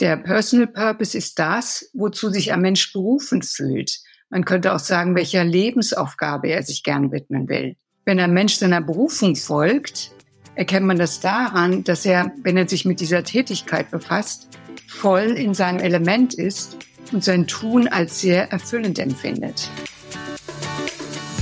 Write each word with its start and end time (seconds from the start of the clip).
Der 0.00 0.16
Personal 0.16 0.68
Purpose 0.68 1.18
ist 1.18 1.40
das, 1.40 1.90
wozu 1.92 2.30
sich 2.30 2.52
ein 2.52 2.60
Mensch 2.60 2.92
berufen 2.92 3.42
fühlt. 3.42 3.98
Man 4.30 4.44
könnte 4.44 4.72
auch 4.72 4.78
sagen, 4.78 5.16
welcher 5.16 5.44
Lebensaufgabe 5.44 6.46
er 6.46 6.62
sich 6.62 6.84
gern 6.84 7.10
widmen 7.10 7.48
will. 7.48 7.74
Wenn 8.04 8.20
ein 8.20 8.32
Mensch 8.32 8.54
seiner 8.54 8.80
Berufung 8.80 9.34
folgt, 9.34 10.12
erkennt 10.54 10.86
man 10.86 10.98
das 10.98 11.18
daran, 11.18 11.82
dass 11.82 12.06
er, 12.06 12.30
wenn 12.44 12.56
er 12.56 12.68
sich 12.68 12.84
mit 12.84 13.00
dieser 13.00 13.24
Tätigkeit 13.24 13.90
befasst, 13.90 14.48
voll 14.86 15.32
in 15.32 15.52
seinem 15.52 15.80
Element 15.80 16.32
ist 16.32 16.76
und 17.10 17.24
sein 17.24 17.48
Tun 17.48 17.88
als 17.88 18.20
sehr 18.20 18.52
erfüllend 18.52 19.00
empfindet. 19.00 19.68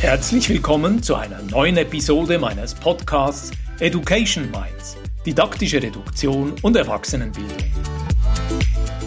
Herzlich 0.01 0.49
willkommen 0.49 1.03
zu 1.03 1.15
einer 1.17 1.43
neuen 1.43 1.77
Episode 1.77 2.39
meines 2.39 2.75
Podcasts 2.75 3.51
Education 3.81 4.51
Minds, 4.51 4.97
didaktische 5.27 5.83
Reduktion 5.83 6.55
und 6.63 6.75
Erwachsenenbildung. 6.75 7.96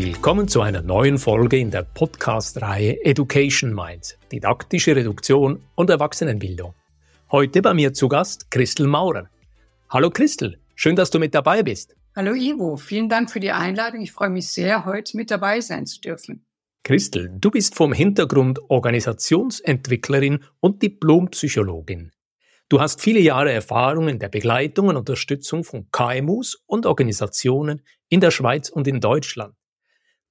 Willkommen 0.00 0.46
zu 0.46 0.60
einer 0.60 0.80
neuen 0.80 1.18
Folge 1.18 1.58
in 1.58 1.72
der 1.72 1.82
Podcast-Reihe 1.82 3.04
Education 3.04 3.74
Minds, 3.74 4.16
didaktische 4.30 4.94
Reduktion 4.94 5.60
und 5.74 5.90
Erwachsenenbildung. 5.90 6.72
Heute 7.32 7.62
bei 7.62 7.74
mir 7.74 7.92
zu 7.92 8.08
Gast 8.08 8.48
Christel 8.48 8.86
Maurer. 8.86 9.28
Hallo 9.90 10.10
Christel, 10.10 10.60
schön, 10.76 10.94
dass 10.94 11.10
du 11.10 11.18
mit 11.18 11.34
dabei 11.34 11.64
bist. 11.64 11.96
Hallo 12.14 12.32
Ivo, 12.32 12.76
vielen 12.76 13.08
Dank 13.08 13.28
für 13.28 13.40
die 13.40 13.50
Einladung. 13.50 14.00
Ich 14.00 14.12
freue 14.12 14.30
mich 14.30 14.46
sehr, 14.46 14.84
heute 14.84 15.16
mit 15.16 15.32
dabei 15.32 15.60
sein 15.60 15.84
zu 15.84 16.00
dürfen. 16.00 16.46
Christel, 16.84 17.32
du 17.36 17.50
bist 17.50 17.74
vom 17.74 17.92
Hintergrund 17.92 18.60
Organisationsentwicklerin 18.68 20.44
und 20.60 20.80
Diplompsychologin. 20.80 22.12
Du 22.68 22.80
hast 22.80 23.00
viele 23.00 23.18
Jahre 23.18 23.50
Erfahrung 23.50 24.08
in 24.08 24.20
der 24.20 24.28
Begleitung 24.28 24.86
und 24.86 24.96
Unterstützung 24.96 25.64
von 25.64 25.88
KMUs 25.90 26.62
und 26.66 26.86
Organisationen 26.86 27.82
in 28.08 28.20
der 28.20 28.30
Schweiz 28.30 28.68
und 28.68 28.86
in 28.86 29.00
Deutschland. 29.00 29.56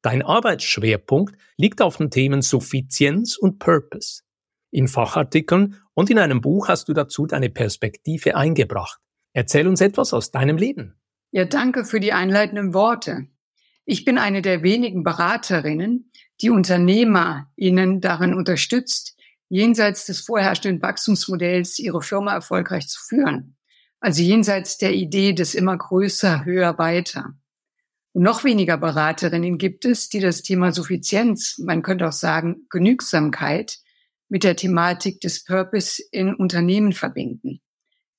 Dein 0.02 0.22
Arbeitsschwerpunkt 0.22 1.36
liegt 1.58 1.82
auf 1.82 1.98
den 1.98 2.12
Themen 2.12 2.42
Suffizienz 2.42 3.38
und 3.38 3.60
Purpose. 3.60 4.22
In 4.70 4.88
Fachartikeln 4.88 5.82
und 5.94 6.10
in 6.10 6.20
einem 6.20 6.42
Buch 6.42 6.68
hast 6.68 6.90
du 6.90 6.94
dazu 6.94 7.26
deine 7.26 7.50
Perspektive 7.50 8.36
eingebracht. 8.36 9.00
Erzähl 9.34 9.68
uns 9.68 9.82
etwas 9.82 10.14
aus 10.14 10.32
deinem 10.32 10.58
Leben. 10.58 11.00
Ja, 11.32 11.46
danke 11.46 11.86
für 11.86 12.00
die 12.00 12.14
einleitenden 12.14 12.74
Worte. 12.74 13.28
Ich 13.86 14.06
bin 14.06 14.18
eine 14.18 14.42
der 14.42 14.64
wenigen 14.64 15.04
Beraterinnen, 15.04 16.12
die 16.42 16.50
Unternehmer 16.50 17.52
ihnen 17.56 18.02
darin 18.02 18.34
unterstützt, 18.34 19.18
jenseits 19.50 20.06
des 20.06 20.22
vorherrschenden 20.22 20.82
Wachstumsmodells 20.82 21.80
ihre 21.80 22.02
Firma 22.02 22.34
erfolgreich 22.34 22.88
zu 22.88 23.00
führen. 23.02 23.56
Also 24.00 24.22
jenseits 24.22 24.78
der 24.78 24.94
Idee 24.94 25.34
des 25.34 25.56
immer 25.56 25.78
größer, 25.78 26.46
höher, 26.46 26.78
weiter. 26.78 27.34
Noch 28.20 28.44
weniger 28.44 28.78
Beraterinnen 28.78 29.60
gibt 29.60 29.86
es, 29.86 30.10
die 30.10 30.20
das 30.20 30.42
Thema 30.42 30.72
Suffizienz, 30.72 31.60
man 31.60 31.84
könnte 31.84 32.08
auch 32.08 32.14
sagen 32.14 32.66
Genügsamkeit, 32.72 33.78
mit 34.28 34.44
der 34.44 34.56
Thematik 34.56 35.22
des 35.22 35.44
Purpose 35.44 36.02
in 36.12 36.34
Unternehmen 36.34 36.94
verbinden. 36.94 37.62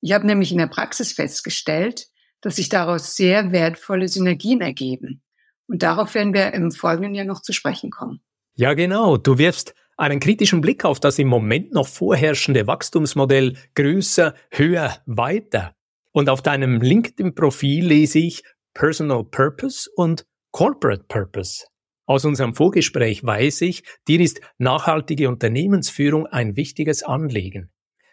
Ich 0.00 0.12
habe 0.12 0.24
nämlich 0.24 0.52
in 0.52 0.58
der 0.58 0.68
Praxis 0.68 1.10
festgestellt, 1.10 2.06
dass 2.40 2.56
sich 2.56 2.68
daraus 2.68 3.16
sehr 3.16 3.50
wertvolle 3.50 4.06
Synergien 4.06 4.60
ergeben. 4.60 5.20
Und 5.66 5.82
darauf 5.82 6.14
werden 6.14 6.32
wir 6.32 6.54
im 6.54 6.70
folgenden 6.70 7.16
Jahr 7.16 7.26
noch 7.26 7.42
zu 7.42 7.52
sprechen 7.52 7.90
kommen. 7.90 8.20
Ja, 8.54 8.74
genau. 8.74 9.16
Du 9.16 9.36
wirfst 9.36 9.74
einen 9.96 10.20
kritischen 10.20 10.60
Blick 10.60 10.84
auf 10.84 11.00
das 11.00 11.18
im 11.18 11.26
Moment 11.26 11.72
noch 11.72 11.88
vorherrschende 11.88 12.68
Wachstumsmodell 12.68 13.56
größer, 13.74 14.34
höher, 14.52 14.98
weiter. 15.06 15.74
Und 16.12 16.28
auf 16.28 16.40
deinem 16.40 16.80
LinkedIn-Profil 16.80 17.84
lese 17.84 18.20
ich, 18.20 18.44
Personal 18.78 19.24
Purpose 19.24 19.90
und 19.96 20.24
Corporate 20.52 21.02
Purpose. 21.08 21.66
Aus 22.06 22.24
unserem 22.24 22.54
Vorgespräch 22.54 23.24
weiß 23.24 23.62
ich, 23.62 23.82
dir 24.06 24.20
ist 24.20 24.40
nachhaltige 24.58 25.28
Unternehmensführung 25.28 26.28
ein 26.28 26.54
wichtiges 26.54 27.02
Anliegen. 27.02 27.72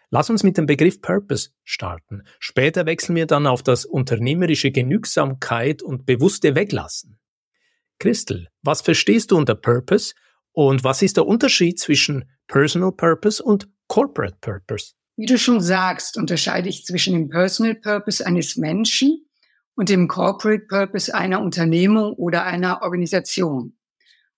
Lass 0.10 0.32
uns 0.32 0.42
mit 0.42 0.58
dem 0.58 0.66
Begriff 0.66 1.02
Purpose 1.02 1.52
starten. 1.64 2.24
Später 2.40 2.88
wechseln 2.88 3.16
wir 3.16 3.28
dann 3.28 3.46
auf 3.46 3.62
das 3.62 3.86
unternehmerische 3.86 4.72
Genügsamkeit 4.72 5.84
und 5.84 6.08
bewusste 6.08 6.56
Weglassen. 6.56 7.20
Christel, 8.00 8.48
was 8.64 8.82
verstehst 8.82 9.30
du 9.30 9.38
unter 9.38 9.54
Purpose 9.54 10.16
und 10.52 10.84
was 10.84 11.04
ist 11.04 11.18
der 11.18 11.28
Unterschied 11.28 11.78
zwischen 11.80 12.28
Personal 12.48 12.92
Purpose 12.92 13.44
und 13.44 13.70
Corporate 13.88 14.38
Purpose? 14.42 14.94
Wie 15.16 15.28
du 15.28 15.38
schon 15.38 15.62
sagst, 15.62 16.18
unterscheide 16.18 16.70
ich 16.70 16.86
zwischen 16.86 17.14
dem 17.14 17.30
Personal 17.30 17.76
Purpose 17.76 18.26
eines 18.26 18.58
Menschen 18.58 19.25
und 19.76 19.90
dem 19.90 20.08
Corporate 20.08 20.66
Purpose 20.68 21.14
einer 21.14 21.42
Unternehmung 21.42 22.14
oder 22.14 22.46
einer 22.46 22.82
Organisation. 22.82 23.78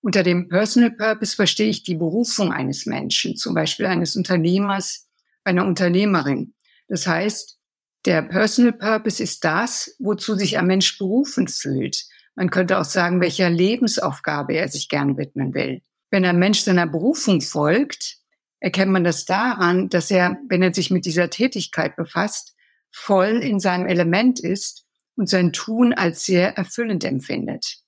Unter 0.02 0.24
dem 0.24 0.48
Personal 0.48 0.92
Purpose 0.92 1.36
verstehe 1.36 1.70
ich 1.70 1.84
die 1.84 1.96
Berufung 1.96 2.52
eines 2.52 2.86
Menschen, 2.86 3.36
zum 3.36 3.54
Beispiel 3.54 3.86
eines 3.86 4.16
Unternehmers, 4.16 5.08
einer 5.44 5.66
Unternehmerin. 5.66 6.54
Das 6.88 7.08
heißt, 7.08 7.58
der 8.06 8.22
Personal 8.22 8.74
Purpose 8.74 9.22
ist 9.22 9.44
das, 9.44 9.96
wozu 10.00 10.36
sich 10.36 10.58
ein 10.58 10.68
Mensch 10.68 10.98
berufen 10.98 11.48
fühlt. 11.48 12.06
Man 12.36 12.50
könnte 12.50 12.78
auch 12.80 12.86
sagen, 12.86 13.22
welcher 13.22 13.50
Lebensaufgabe 13.50 14.54
er 14.54 14.70
sich 14.70 14.90
gern 14.90 15.18
widmen 15.18 15.54
will. 15.54 15.82
Wenn 16.10 16.24
ein 16.24 16.40
Mensch 16.40 16.62
seiner 16.62 16.88
Berufung 16.88 17.42
folgt, 17.42 18.18
erkennt 18.60 18.92
man 18.92 19.04
das 19.04 19.26
daran, 19.26 19.90
dass 19.90 20.10
er, 20.10 20.38
wenn 20.48 20.64
er 20.64 20.74
sich 20.74 20.90
mit 20.90 21.06
dieser 21.06 21.30
Tätigkeit 21.30 21.96
befasst, 21.96 22.56
voll 22.92 23.44
in 23.44 23.60
seinem 23.60 23.88
Element 23.88 24.40
ist 24.40 24.87
und 25.18 25.28
sein 25.28 25.52
Tun 25.52 25.94
als 25.94 26.26
sehr 26.26 26.58
erfüllend 26.58 27.04
empfindet. 27.04 27.80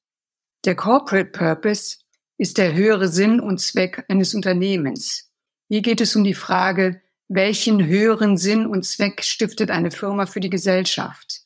Der 0.66 0.76
Corporate 0.76 1.30
Purpose 1.30 2.00
ist 2.38 2.58
der 2.58 2.74
höhere 2.74 3.08
Sinn 3.08 3.40
und 3.40 3.62
Zweck 3.62 4.04
eines 4.10 4.34
Unternehmens. 4.34 5.32
Hier 5.70 5.82
geht 5.82 6.02
es 6.02 6.16
um 6.16 6.24
die 6.24 6.34
Frage, 6.34 7.02
welchen 7.28 7.86
höheren 7.86 8.38
Sinn 8.38 8.66
und 8.66 8.86
Zweck 8.86 9.24
stiftet 9.24 9.70
eine 9.70 9.92
Firma 9.92 10.26
für 10.26 10.40
die 10.40 10.50
Gesellschaft? 10.50 11.42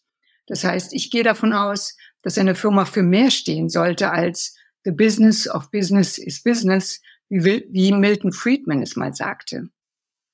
Das 0.48 0.64
heißt, 0.64 0.94
ich 0.94 1.12
gehe 1.12 1.24
davon 1.24 1.54
aus, 1.54 1.98
dass 2.22 2.38
eine 2.38 2.56
Firma 2.56 2.86
für 2.86 3.04
mehr 3.04 3.32
stehen 3.32 3.70
sollte 3.70 4.12
als 4.12 4.56
The 4.86 4.92
Business 4.92 5.48
of 5.48 5.72
Business 5.72 6.18
is 6.18 6.42
Business, 6.42 7.02
wie 7.30 7.92
Milton 7.92 8.32
Friedman 8.32 8.82
es 8.82 8.96
mal 8.96 9.14
sagte. 9.14 9.70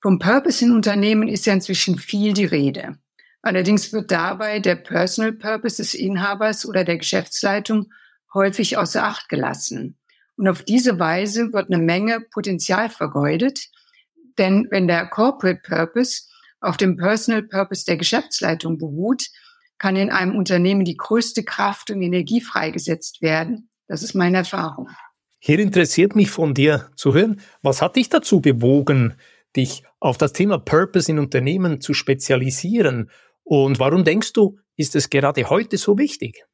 Vom 0.02 0.20
Purpose 0.20 0.64
in 0.64 0.72
Unternehmen 0.72 1.28
ist 1.28 1.46
ja 1.46 1.54
inzwischen 1.54 1.98
viel 1.98 2.34
die 2.34 2.46
Rede. 2.46 2.98
Allerdings 3.42 3.94
wird 3.94 4.12
dabei 4.12 4.60
der 4.60 4.76
Personal 4.76 5.32
Purpose 5.34 5.78
des 5.78 5.94
Inhabers 5.94 6.66
oder 6.66 6.84
der 6.84 6.98
Geschäftsleitung 6.98 7.92
häufig 8.34 8.78
außer 8.78 9.04
Acht 9.04 9.30
gelassen. 9.30 9.98
Und 10.36 10.48
auf 10.48 10.64
diese 10.64 11.00
Weise 11.00 11.54
wird 11.54 11.72
eine 11.72 11.82
Menge 11.82 12.22
Potenzial 12.32 12.90
vergeudet, 12.90 13.70
denn 14.38 14.68
wenn 14.72 14.88
der 14.88 15.08
Corporate 15.08 15.62
Purpose 15.64 16.24
auf 16.62 16.78
dem 16.78 16.98
Personal 16.98 17.44
Purpose 17.44 17.86
der 17.86 17.98
Geschäftsleitung 17.98 18.78
beruht, 18.78 19.28
kann 19.78 19.96
in 19.96 20.10
einem 20.10 20.36
Unternehmen 20.36 20.84
die 20.84 20.98
größte 20.98 21.44
Kraft 21.44 21.90
und 21.90 22.02
Energie 22.02 22.42
freigesetzt 22.42 23.22
werden. 23.22 23.70
Das 23.88 24.04
ist 24.04 24.14
meine 24.14 24.38
Erfahrung. 24.38 24.90
Hier 25.40 25.60
interessiert 25.60 26.16
mich 26.16 26.30
von 26.30 26.54
dir 26.54 26.90
zu 26.96 27.14
hören, 27.14 27.40
was 27.62 27.82
hat 27.82 27.96
dich 27.96 28.10
dazu 28.10 28.42
bewogen, 28.42 29.16
dich 29.56 29.84
auf 30.00 30.18
das 30.18 30.34
Thema 30.34 30.58
Purpose 30.58 31.10
in 31.10 31.18
Unternehmen 31.18 31.82
zu 31.82 31.94
spezialisieren 31.94 33.10
und 33.50 33.80
warum 33.80 34.04
denkst 34.04 34.34
du, 34.34 34.60
ist 34.76 34.96
es 34.96 35.10
gerade 35.10 35.50
heute 35.50 35.80
so 35.80 35.98
wichtig? 35.98 36.46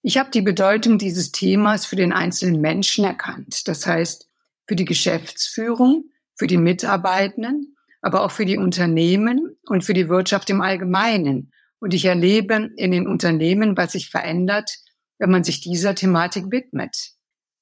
Ich 0.00 0.16
habe 0.16 0.30
die 0.30 0.40
Bedeutung 0.40 0.96
dieses 0.96 1.30
Themas 1.30 1.84
für 1.84 1.96
den 1.96 2.10
einzelnen 2.10 2.62
Menschen 2.62 3.04
erkannt. 3.04 3.68
Das 3.68 3.86
heißt, 3.86 4.30
für 4.66 4.74
die 4.74 4.86
Geschäftsführung, 4.86 6.06
für 6.36 6.46
die 6.46 6.56
Mitarbeitenden, 6.56 7.76
aber 8.00 8.24
auch 8.24 8.30
für 8.30 8.46
die 8.46 8.56
Unternehmen 8.56 9.58
und 9.66 9.84
für 9.84 9.92
die 9.92 10.08
Wirtschaft 10.08 10.48
im 10.48 10.62
Allgemeinen. 10.62 11.52
Und 11.80 11.92
ich 11.92 12.06
erlebe 12.06 12.70
in 12.76 12.92
den 12.92 13.06
Unternehmen, 13.06 13.76
was 13.76 13.92
sich 13.92 14.08
verändert, 14.08 14.70
wenn 15.18 15.30
man 15.30 15.44
sich 15.44 15.60
dieser 15.60 15.94
Thematik 15.94 16.50
widmet. 16.50 17.10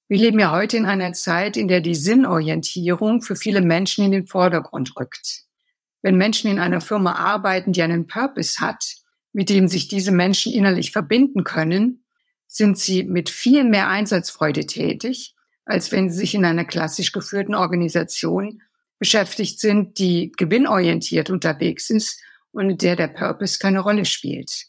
Wir 0.06 0.18
leben 0.18 0.38
ja 0.38 0.52
heute 0.52 0.76
in 0.76 0.86
einer 0.86 1.12
Zeit, 1.12 1.56
in 1.56 1.66
der 1.66 1.80
die 1.80 1.96
Sinnorientierung 1.96 3.20
für 3.20 3.34
viele 3.34 3.62
Menschen 3.62 4.04
in 4.04 4.12
den 4.12 4.28
Vordergrund 4.28 4.92
rückt 4.96 5.45
wenn 6.06 6.16
Menschen 6.16 6.48
in 6.48 6.60
einer 6.60 6.80
Firma 6.80 7.14
arbeiten, 7.16 7.72
die 7.72 7.82
einen 7.82 8.06
Purpose 8.06 8.60
hat, 8.60 8.94
mit 9.32 9.50
dem 9.50 9.66
sich 9.66 9.88
diese 9.88 10.12
Menschen 10.12 10.52
innerlich 10.52 10.92
verbinden 10.92 11.42
können, 11.42 12.04
sind 12.46 12.78
sie 12.78 13.02
mit 13.02 13.28
viel 13.28 13.64
mehr 13.64 13.88
Einsatzfreude 13.88 14.66
tätig, 14.66 15.34
als 15.64 15.90
wenn 15.90 16.08
sie 16.08 16.18
sich 16.18 16.36
in 16.36 16.44
einer 16.44 16.64
klassisch 16.64 17.10
geführten 17.10 17.56
Organisation 17.56 18.62
beschäftigt 19.00 19.58
sind, 19.58 19.98
die 19.98 20.30
gewinnorientiert 20.36 21.28
unterwegs 21.28 21.90
ist 21.90 22.20
und 22.52 22.70
in 22.70 22.78
der 22.78 22.94
der 22.94 23.08
Purpose 23.08 23.58
keine 23.58 23.80
Rolle 23.80 24.04
spielt. 24.04 24.66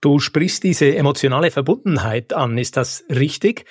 Du 0.00 0.18
sprichst 0.18 0.64
diese 0.64 0.96
emotionale 0.96 1.50
Verbundenheit 1.50 2.32
an, 2.32 2.56
ist 2.56 2.78
das 2.78 3.04
richtig? 3.10 3.66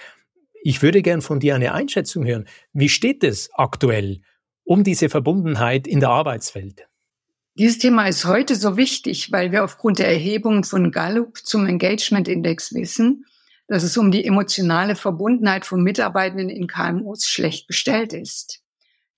Ich 0.62 0.84
würde 0.84 1.02
gern 1.02 1.24
von 1.24 1.40
dir 1.40 1.56
eine 1.56 1.74
Einschätzung 1.74 2.24
hören. 2.24 2.48
Wie 2.72 2.88
steht 2.88 3.24
es 3.24 3.50
aktuell 3.56 4.22
um 4.64 4.84
diese 4.84 5.10
Verbundenheit 5.10 5.88
in 5.88 6.02
der 6.02 6.10
Arbeitswelt? 6.10 6.89
Dieses 7.60 7.78
Thema 7.78 8.08
ist 8.08 8.24
heute 8.24 8.56
so 8.56 8.78
wichtig, 8.78 9.34
weil 9.34 9.52
wir 9.52 9.66
aufgrund 9.66 10.00
der 10.00 10.08
Erhebung 10.08 10.64
von 10.64 10.94
Gallup 10.94 11.40
zum 11.40 11.66
Engagement 11.66 12.30
Index 12.30 12.74
wissen, 12.74 13.26
dass 13.68 13.84
es 13.84 13.98
um 13.98 14.12
die 14.12 14.24
emotionale 14.24 14.96
Verbundenheit 14.96 15.66
von 15.66 15.84
Mitarbeitenden 15.84 16.50
in 16.50 16.68
KMUs 16.68 17.28
schlecht 17.28 17.68
bestellt 17.68 18.14
ist. 18.14 18.62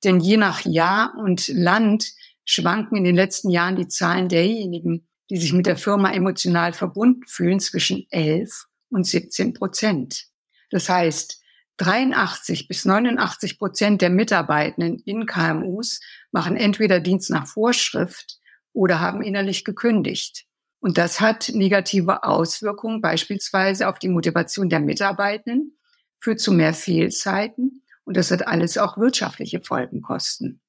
Denn 0.03 0.19
je 0.19 0.37
nach 0.37 0.65
Jahr 0.65 1.13
und 1.19 1.49
Land 1.49 2.13
schwanken 2.43 2.97
in 2.97 3.03
den 3.03 3.15
letzten 3.15 3.51
Jahren 3.51 3.75
die 3.75 3.87
Zahlen 3.87 4.27
derjenigen, 4.27 5.07
die 5.29 5.37
sich 5.37 5.53
mit 5.53 5.67
der 5.67 5.77
Firma 5.77 6.11
emotional 6.11 6.73
verbunden 6.73 7.27
fühlen, 7.27 7.59
zwischen 7.59 8.07
11 8.09 8.65
und 8.89 9.05
17 9.05 9.53
Prozent. 9.53 10.25
Das 10.71 10.89
heißt, 10.89 11.43
83 11.77 12.67
bis 12.67 12.85
89 12.85 13.59
Prozent 13.59 14.01
der 14.01 14.09
Mitarbeitenden 14.09 14.97
in 15.05 15.27
KMUs 15.27 15.99
machen 16.31 16.55
entweder 16.55 16.99
Dienst 16.99 17.29
nach 17.29 17.47
Vorschrift 17.47 18.39
oder 18.73 18.99
haben 18.99 19.21
innerlich 19.21 19.63
gekündigt. 19.63 20.45
Und 20.79 20.97
das 20.97 21.21
hat 21.21 21.51
negative 21.53 22.23
Auswirkungen 22.23 23.01
beispielsweise 23.01 23.87
auf 23.87 23.99
die 23.99 24.09
Motivation 24.09 24.69
der 24.69 24.79
Mitarbeitenden, 24.79 25.77
führt 26.19 26.39
zu 26.39 26.51
mehr 26.51 26.73
Fehlzeiten 26.73 27.83
und 28.03 28.17
das 28.17 28.31
hat 28.31 28.47
alles 28.47 28.77
auch 28.77 28.97
wirtschaftliche 28.97 29.61
Folgenkosten. 29.61 30.61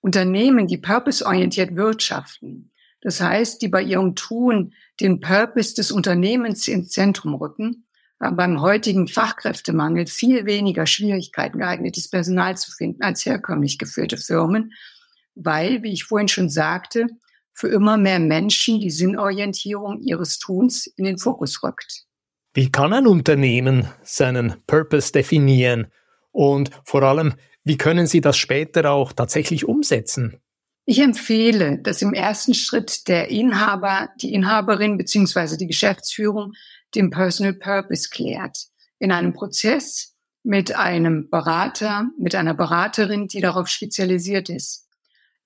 Unternehmen, 0.00 0.66
die 0.66 0.78
purpose-orientiert 0.78 1.76
wirtschaften, 1.76 2.72
das 3.02 3.20
heißt, 3.20 3.62
die 3.62 3.68
bei 3.68 3.82
ihrem 3.82 4.14
Tun 4.14 4.74
den 5.00 5.20
Purpose 5.20 5.74
des 5.74 5.90
Unternehmens 5.90 6.68
ins 6.68 6.90
Zentrum 6.90 7.34
rücken, 7.34 7.86
beim 8.18 8.60
heutigen 8.60 9.08
Fachkräftemangel 9.08 10.06
viel 10.06 10.44
weniger 10.44 10.84
Schwierigkeiten, 10.84 11.58
geeignetes 11.58 12.08
Personal 12.10 12.56
zu 12.58 12.70
finden 12.70 13.02
als 13.02 13.24
herkömmlich 13.24 13.78
geführte 13.78 14.18
Firmen, 14.18 14.74
weil, 15.34 15.82
wie 15.82 15.92
ich 15.92 16.04
vorhin 16.04 16.28
schon 16.28 16.48
sagte, 16.48 17.06
für 17.52 17.68
immer 17.68 17.96
mehr 17.96 18.18
Menschen 18.18 18.80
die 18.80 18.90
Sinnorientierung 18.90 20.00
ihres 20.00 20.38
Tuns 20.38 20.86
in 20.86 21.04
den 21.04 21.18
Fokus 21.18 21.62
rückt. 21.62 22.04
Wie 22.54 22.72
kann 22.72 22.92
ein 22.92 23.06
Unternehmen 23.06 23.88
seinen 24.02 24.56
Purpose 24.66 25.12
definieren 25.12 25.88
und 26.32 26.70
vor 26.84 27.02
allem, 27.02 27.34
wie 27.64 27.76
können 27.76 28.06
Sie 28.06 28.20
das 28.20 28.36
später 28.36 28.90
auch 28.90 29.12
tatsächlich 29.12 29.66
umsetzen? 29.66 30.40
Ich 30.86 30.98
empfehle, 30.98 31.78
dass 31.78 32.02
im 32.02 32.14
ersten 32.14 32.54
Schritt 32.54 33.06
der 33.06 33.28
Inhaber, 33.30 34.08
die 34.20 34.32
Inhaberin 34.32 34.96
beziehungsweise 34.96 35.56
die 35.56 35.66
Geschäftsführung 35.66 36.52
den 36.94 37.10
Personal 37.10 37.52
Purpose 37.52 38.08
klärt. 38.10 38.58
In 38.98 39.12
einem 39.12 39.32
Prozess 39.32 40.16
mit 40.42 40.74
einem 40.74 41.28
Berater, 41.30 42.08
mit 42.18 42.34
einer 42.34 42.54
Beraterin, 42.54 43.28
die 43.28 43.40
darauf 43.40 43.68
spezialisiert 43.68 44.48
ist. 44.48 44.88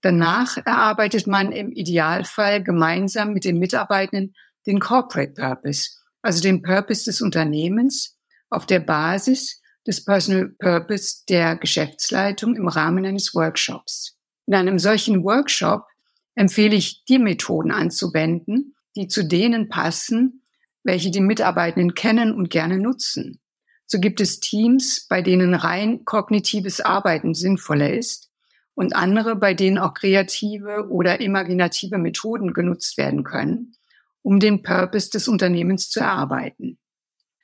Danach 0.04 0.58
erarbeitet 0.58 1.26
man 1.26 1.50
im 1.50 1.72
Idealfall 1.72 2.62
gemeinsam 2.62 3.32
mit 3.32 3.46
den 3.46 3.58
Mitarbeitenden 3.58 4.34
den 4.66 4.78
Corporate 4.78 5.32
Purpose, 5.32 5.92
also 6.20 6.42
den 6.42 6.60
Purpose 6.60 7.06
des 7.06 7.22
Unternehmens 7.22 8.18
auf 8.50 8.66
der 8.66 8.80
Basis 8.80 9.62
des 9.86 10.04
Personal 10.04 10.50
Purpose 10.58 11.22
der 11.30 11.56
Geschäftsleitung 11.56 12.54
im 12.54 12.68
Rahmen 12.68 13.06
eines 13.06 13.34
Workshops. 13.34 14.18
In 14.44 14.54
einem 14.54 14.78
solchen 14.78 15.24
Workshop 15.24 15.86
empfehle 16.34 16.76
ich, 16.76 17.06
die 17.06 17.18
Methoden 17.18 17.70
anzuwenden, 17.70 18.74
die 18.96 19.08
zu 19.08 19.26
denen 19.26 19.70
passen, 19.70 20.42
welche 20.82 21.12
die 21.12 21.22
Mitarbeitenden 21.22 21.94
kennen 21.94 22.34
und 22.34 22.50
gerne 22.50 22.78
nutzen. 22.78 23.40
So 23.86 24.00
gibt 24.00 24.20
es 24.20 24.40
Teams, 24.40 25.06
bei 25.08 25.22
denen 25.22 25.54
rein 25.54 26.04
kognitives 26.04 26.82
Arbeiten 26.82 27.32
sinnvoller 27.32 27.90
ist 27.90 28.30
und 28.74 28.96
andere, 28.96 29.36
bei 29.36 29.54
denen 29.54 29.78
auch 29.78 29.94
kreative 29.94 30.88
oder 30.88 31.20
imaginative 31.20 31.98
Methoden 31.98 32.52
genutzt 32.52 32.98
werden 32.98 33.24
können, 33.24 33.76
um 34.22 34.40
den 34.40 34.62
Purpose 34.62 35.10
des 35.10 35.28
Unternehmens 35.28 35.90
zu 35.90 36.00
erarbeiten. 36.00 36.78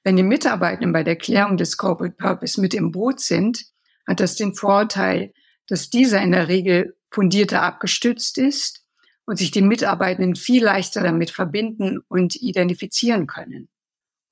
Wenn 0.03 0.17
die 0.17 0.23
Mitarbeitenden 0.23 0.93
bei 0.93 1.05
der 1.05 1.17
Klärung 1.17 1.57
des 1.57 1.77
Corporate 1.77 2.17
Purpose 2.17 2.61
mit 2.61 2.75
im 2.75 2.91
Boot 2.91 3.21
sind, 3.21 3.67
hat 4.07 4.21
das 4.21 4.37
den 4.37 4.55
Vorteil, 4.55 5.33
dass 5.69 5.91
dieser 5.91 6.23
in 6.23 6.33
der 6.33 6.49
Regel 6.49 6.97
fundierter 7.11 7.63
abgestützt 7.63 8.39
ist 8.39 8.85
und 9.27 9.37
sich 9.37 9.51
die 9.51 9.63
Mitarbeitenden 9.63 10.37
viel 10.37 10.65
leichter 10.65 11.03
damit 11.03 11.31
verbinden 11.31 12.01
und 12.09 12.35
identifizieren 12.37 13.27
können. 13.27 13.69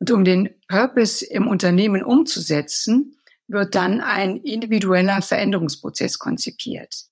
Und 0.01 0.11
um 0.11 0.25
den 0.25 0.51
Purpose 0.69 1.25
im 1.27 1.47
Unternehmen 1.47 2.03
umzusetzen, 2.03 3.18
wird 3.49 3.75
dann 3.75 4.00
ein 4.00 4.37
individueller 4.37 5.23
Veränderungsprozess 5.23 6.19
konzipiert. 6.19 7.06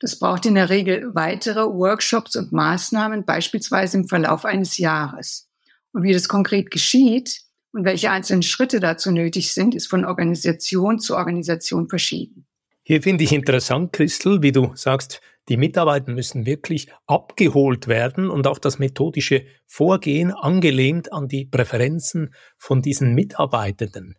Das 0.00 0.18
braucht 0.18 0.46
in 0.46 0.54
der 0.54 0.70
Regel 0.70 1.14
weitere 1.14 1.60
Workshops 1.60 2.34
und 2.36 2.52
Maßnahmen, 2.52 3.24
beispielsweise 3.24 3.98
im 3.98 4.08
Verlauf 4.08 4.44
eines 4.44 4.78
Jahres. 4.78 5.48
Und 5.92 6.02
wie 6.02 6.12
das 6.12 6.28
konkret 6.28 6.70
geschieht 6.70 7.42
und 7.72 7.84
welche 7.84 8.10
einzelnen 8.10 8.42
Schritte 8.42 8.80
dazu 8.80 9.12
nötig 9.12 9.52
sind, 9.52 9.74
ist 9.74 9.86
von 9.86 10.04
Organisation 10.04 10.98
zu 10.98 11.16
Organisation 11.16 11.88
verschieden. 11.88 12.46
Hier 12.82 13.02
finde 13.02 13.24
ich 13.24 13.32
interessant, 13.32 13.92
Christel, 13.92 14.42
wie 14.42 14.52
du 14.52 14.72
sagst, 14.74 15.20
die 15.48 15.56
Mitarbeiter 15.56 16.12
müssen 16.12 16.46
wirklich 16.46 16.88
abgeholt 17.06 17.86
werden 17.86 18.30
und 18.30 18.46
auch 18.46 18.58
das 18.58 18.78
methodische 18.78 19.44
Vorgehen 19.66 20.32
angelehnt 20.32 21.12
an 21.12 21.28
die 21.28 21.44
Präferenzen 21.44 22.34
von 22.56 22.82
diesen 22.82 23.14
Mitarbeitenden. 23.14 24.16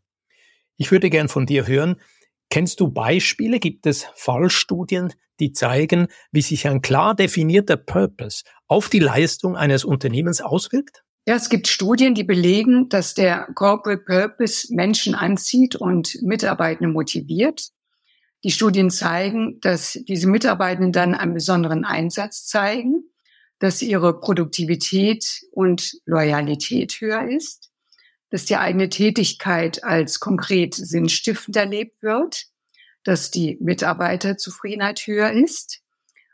Ich 0.82 0.92
würde 0.92 1.12
gern 1.12 1.28
von 1.28 1.46
dir 1.46 1.68
hören, 1.68 1.98
kennst 2.50 2.80
du 2.80 2.88
Beispiele, 2.88 3.60
gibt 3.60 3.86
es 3.86 4.08
Fallstudien, 4.16 5.14
die 5.40 5.52
zeigen, 5.52 6.08
wie 6.32 6.42
sich 6.42 6.68
ein 6.68 6.82
klar 6.82 7.14
definierter 7.14 7.78
Purpose 7.78 8.46
auf 8.66 8.90
die 8.90 8.98
Leistung 8.98 9.56
eines 9.56 9.86
Unternehmens 9.86 10.42
auswirkt? 10.42 11.04
Ja, 11.28 11.36
es 11.36 11.50
gibt 11.50 11.68
Studien, 11.68 12.16
die 12.16 12.24
belegen, 12.24 12.90
dass 12.90 13.14
der 13.14 13.48
Corporate 13.54 14.02
Purpose 14.04 14.74
Menschen 14.74 15.14
anzieht 15.14 15.76
und 15.76 16.18
Mitarbeitende 16.24 16.92
motiviert. 16.92 17.70
Die 18.44 18.50
Studien 18.50 18.90
zeigen, 18.90 19.60
dass 19.62 20.00
diese 20.08 20.28
Mitarbeitenden 20.28 20.92
dann 20.92 21.14
einen 21.14 21.36
besonderen 21.36 21.86
Einsatz 21.86 22.48
zeigen, 22.48 23.04
dass 23.60 23.84
ihre 23.84 24.20
Produktivität 24.20 25.42
und 25.52 25.92
Loyalität 26.06 26.94
höher 27.02 27.30
ist, 27.30 27.71
dass 28.32 28.46
die 28.46 28.56
eigene 28.56 28.90
Tätigkeit 28.90 29.84
als 29.84 30.20
konkret 30.20 30.74
sinnstiftend 30.74 31.56
erlebt 31.58 32.02
wird, 32.02 32.46
dass 33.04 33.30
die 33.30 33.58
Mitarbeiterzufriedenheit 33.62 35.02
höher 35.02 35.32
ist 35.32 35.82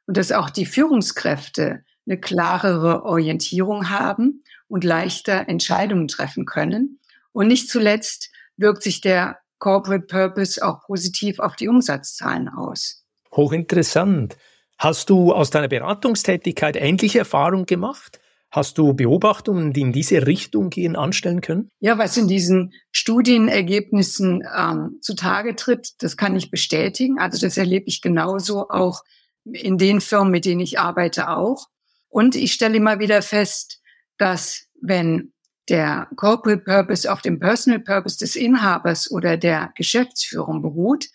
und 0.05 0.15
dass 0.15 0.31
auch 0.31 0.49
die 0.49 0.65
Führungskräfte 0.65 1.83
eine 2.05 2.19
klarere 2.19 3.03
Orientierung 3.03 3.89
haben 3.89 4.43
und 4.67 4.83
leichter 4.83 5.49
Entscheidungen 5.49 6.07
treffen 6.07 6.45
können. 6.45 6.99
Und 7.33 7.47
nicht 7.47 7.69
zuletzt 7.69 8.31
wirkt 8.55 8.83
sich 8.83 9.01
der 9.01 9.39
Corporate 9.59 10.05
Purpose 10.05 10.63
auch 10.65 10.81
positiv 10.85 11.39
auf 11.39 11.55
die 11.55 11.67
Umsatzzahlen 11.67 12.47
aus. 12.47 13.03
Hochinteressant. 13.31 14.37
Hast 14.77 15.09
du 15.09 15.33
aus 15.33 15.49
deiner 15.49 15.67
Beratungstätigkeit 15.67 16.75
ähnliche 16.75 17.19
Erfahrungen 17.19 17.65
gemacht? 17.65 18.19
Hast 18.49 18.77
du 18.77 18.93
Beobachtungen, 18.93 19.73
die 19.73 19.81
in 19.81 19.91
diese 19.91 20.25
Richtung 20.25 20.69
gehen, 20.69 20.95
anstellen 20.95 21.41
können? 21.41 21.69
Ja, 21.79 21.97
was 21.97 22.15
in 22.15 22.27
diesen 22.27 22.73
Studienergebnissen 22.91 24.43
ähm, 24.57 24.97
zutage 25.01 25.55
tritt, 25.55 26.01
das 26.01 26.15
kann 26.15 26.35
ich 26.35 26.49
bestätigen. 26.49 27.19
Also 27.19 27.39
das 27.39 27.57
erlebe 27.57 27.85
ich 27.87 28.01
genauso 28.01 28.69
auch 28.69 29.03
in 29.43 29.77
den 29.77 29.99
Firmen, 29.99 30.31
mit 30.31 30.45
denen 30.45 30.61
ich 30.61 30.79
arbeite, 30.79 31.29
auch. 31.29 31.67
Und 32.07 32.35
ich 32.35 32.53
stelle 32.53 32.77
immer 32.77 32.99
wieder 32.99 33.21
fest, 33.21 33.81
dass 34.17 34.67
wenn 34.81 35.33
der 35.69 36.07
Corporate 36.15 36.63
Purpose 36.63 37.11
auf 37.11 37.21
dem 37.21 37.39
Personal 37.39 37.79
Purpose 37.79 38.17
des 38.17 38.35
Inhabers 38.35 39.11
oder 39.11 39.35
der 39.35 39.71
Geschäftsführung 39.75 40.61
beruht, 40.61 41.07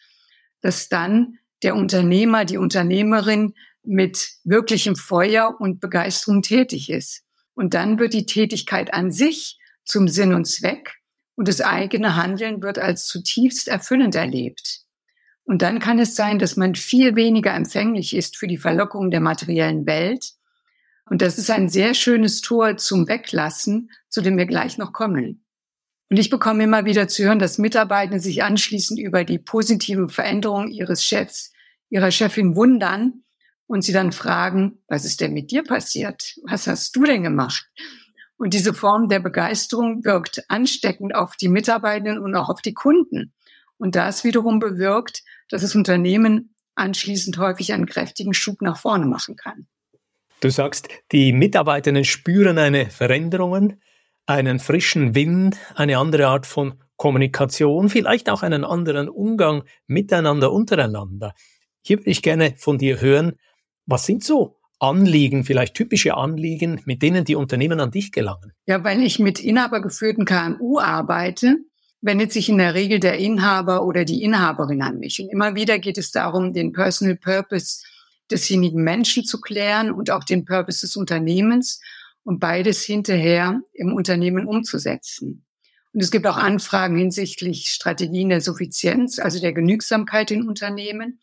dass 0.61 0.89
dann 0.89 1.39
der 1.63 1.75
Unternehmer, 1.77 2.45
die 2.45 2.59
Unternehmerin 2.59 3.55
mit 3.85 4.31
wirklichem 4.45 4.97
Feuer 4.97 5.57
und 5.59 5.81
Begeisterung 5.81 6.43
tätig 6.43 6.91
ist. 6.91 7.23
Und 7.55 7.75
dann 7.75 7.99
wird 7.99 8.15
die 8.15 8.27
Tätigkeit 8.27 8.95
an 8.95 9.11
sich 9.11 9.59
zum 9.85 10.09
Sinn 10.09 10.33
und 10.35 10.47
Zweck 10.47 10.95
und 11.35 11.49
das 11.49 11.61
eigene 11.61 12.17
Handeln 12.17 12.63
wird 12.63 12.79
als 12.79 13.07
zutiefst 13.07 13.69
erfüllend 13.69 14.15
erlebt. 14.15 14.81
Und 15.45 15.63
dann 15.63 15.81
kann 15.81 15.99
es 15.99 16.15
sein, 16.15 16.39
dass 16.39 16.57
man 16.57 16.75
viel 16.77 17.17
weniger 17.17 17.53
empfänglich 17.53 18.15
ist 18.15 18.37
für 18.37 18.47
die 18.47 18.59
Verlockung 18.59 19.11
der 19.11 19.21
materiellen 19.21 19.87
Welt 19.87 20.35
und 21.13 21.21
das 21.21 21.39
ist 21.39 21.51
ein 21.51 21.69
sehr 21.69 21.95
schönes 21.95 22.41
Tor 22.41 22.77
zum 22.77 23.09
Weglassen, 23.09 23.91
zu 24.09 24.23
dem 24.23 24.37
wir 24.39 24.47
gleich 24.47 24.79
noch 24.79 24.93
kommen. 24.93 25.45
Und 26.09 26.19
ich 26.19 26.31
bekomme 26.31 26.65
immer 26.65 26.85
wieder 26.85 27.09
zu 27.09 27.25
hören, 27.25 27.39
dass 27.39 27.59
Mitarbeitende 27.59 28.21
sich 28.21 28.43
anschließend 28.43 29.01
über 29.01 29.25
die 29.25 29.39
positive 29.39 30.09
Veränderung 30.09 30.69
ihres 30.69 31.05
Chefs, 31.05 31.53
ihrer 31.91 32.11
Chefin 32.11 32.55
wundern 32.55 33.25
und 33.73 33.81
sie 33.81 33.95
dann 33.95 34.13
fragen, 34.13 34.83
was 34.87 35.07
ist 35.07 35.23
denn 35.23 35.33
mit 35.33 35.51
dir 35.51 35.65
passiert? 35.65 36.35
Was 36.45 36.67
hast 36.67 36.95
du 36.95 37.05
denn 37.05 37.23
gemacht? 37.23 37.71
Und 38.37 38.53
diese 38.53 38.75
Form 38.75 39.09
der 39.09 39.19
Begeisterung 39.19 40.05
wirkt 40.05 40.45
ansteckend 40.49 41.15
auf 41.15 41.37
die 41.37 41.49
Mitarbeitenden 41.49 42.19
und 42.19 42.35
auch 42.35 42.51
auf 42.51 42.61
die 42.61 42.75
Kunden. 42.75 43.33
Und 43.79 43.95
das 43.97 44.25
wiederum 44.25 44.59
bewirkt, 44.59 45.23
dass 45.49 45.63
das 45.63 45.75
Unternehmen 45.75 46.55
anschließend 46.75 47.39
häufig 47.39 47.73
einen 47.73 47.87
kräftigen 47.87 48.35
Schub 48.35 48.61
nach 48.61 48.77
vorne 48.77 49.07
machen 49.07 49.37
kann. 49.37 49.67
Du 50.41 50.51
sagst, 50.51 50.91
die 51.11 51.33
Mitarbeitenden 51.33 52.05
spüren 52.05 52.59
eine 52.59 52.91
Veränderungen, 52.91 53.81
einen 54.27 54.59
frischen 54.59 55.15
Wind, 55.15 55.57
eine 55.77 55.97
andere 55.97 56.27
Art 56.27 56.45
von 56.45 56.75
Kommunikation, 56.97 57.89
vielleicht 57.89 58.29
auch 58.29 58.43
einen 58.43 58.67
anderen 58.67 59.09
Umgang 59.09 59.63
miteinander, 59.87 60.53
untereinander. 60.53 61.33
Hier 61.81 61.99
würde 61.99 62.11
ich 62.11 62.21
gerne 62.21 62.55
von 62.59 62.77
dir 62.77 63.01
hören, 63.01 63.39
was 63.87 64.07
sind 64.07 64.25
so 64.25 64.59
Anliegen, 64.79 65.45
vielleicht 65.45 65.75
typische 65.75 66.17
Anliegen, 66.17 66.81
mit 66.85 67.03
denen 67.03 67.25
die 67.25 67.37
Unternehmen 67.37 67.79
an 67.81 67.91
dich 67.91 68.11
gelangen? 68.11 68.53
Ja, 68.67 68.83
wenn 68.83 69.01
ich 69.01 69.19
mit 69.19 69.39
inhabergeführten 69.39 70.25
KMU 70.25 70.81
arbeite, 70.81 71.59
wendet 72.01 72.33
sich 72.33 72.49
in 72.49 72.59
der 72.59 72.75
Regel 72.75 72.99
der 72.99 73.19
Inhaber 73.19 73.85
oder 73.85 74.05
die 74.05 74.23
Inhaberin 74.23 74.83
an 74.83 74.99
mich. 74.99 75.21
Und 75.21 75.29
immer 75.31 75.55
wieder 75.55 75.79
geht 75.79 75.99
es 75.99 76.11
darum, 76.11 76.53
den 76.53 76.73
Personal 76.73 77.17
Purpose 77.17 77.85
desjenigen 78.31 78.83
Menschen 78.83 79.25
zu 79.25 79.41
klären 79.41 79.93
und 79.93 80.11
auch 80.11 80.25
den 80.25 80.45
Purpose 80.45 80.81
des 80.81 80.97
Unternehmens 80.97 81.81
und 82.25 82.41
beides 82.41 82.83
hinterher 82.83 83.61
im 83.73 83.95
Unternehmen 83.95 84.47
umzusetzen. 84.47 85.45
Und 85.93 86.03
es 86.03 86.11
gibt 86.11 86.27
auch 86.27 86.37
Anfragen 86.37 86.97
hinsichtlich 86.97 87.69
Strategien 87.69 88.31
der 88.31 88.41
Suffizienz, 88.41 89.19
also 89.19 89.41
der 89.41 89.53
Genügsamkeit 89.53 90.31
in 90.31 90.49
Unternehmen. 90.49 91.21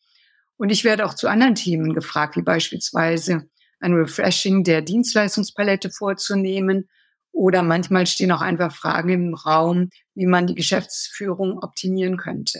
Und 0.60 0.72
ich 0.72 0.84
werde 0.84 1.06
auch 1.06 1.13
zu 1.13 1.30
anderen 1.30 1.56
Themen 1.56 1.94
gefragt, 1.94 2.36
wie 2.36 2.42
beispielsweise 2.42 3.46
ein 3.80 3.94
Refreshing 3.94 4.66
der 4.66 4.82
Dienstleistungspalette 4.82 5.89
vorzunehmen. 5.89 6.89
Oder 7.32 7.63
manchmal 7.63 8.06
stehen 8.06 8.34
auch 8.34 8.42
einfach 8.42 8.75
Fragen 8.75 9.10
im 9.10 9.34
Raum, 9.34 9.89
wie 10.16 10.25
man 10.25 10.48
die 10.48 10.56
Geschäftsführung 10.56 11.60
optimieren 11.63 12.18
könnte. 12.18 12.60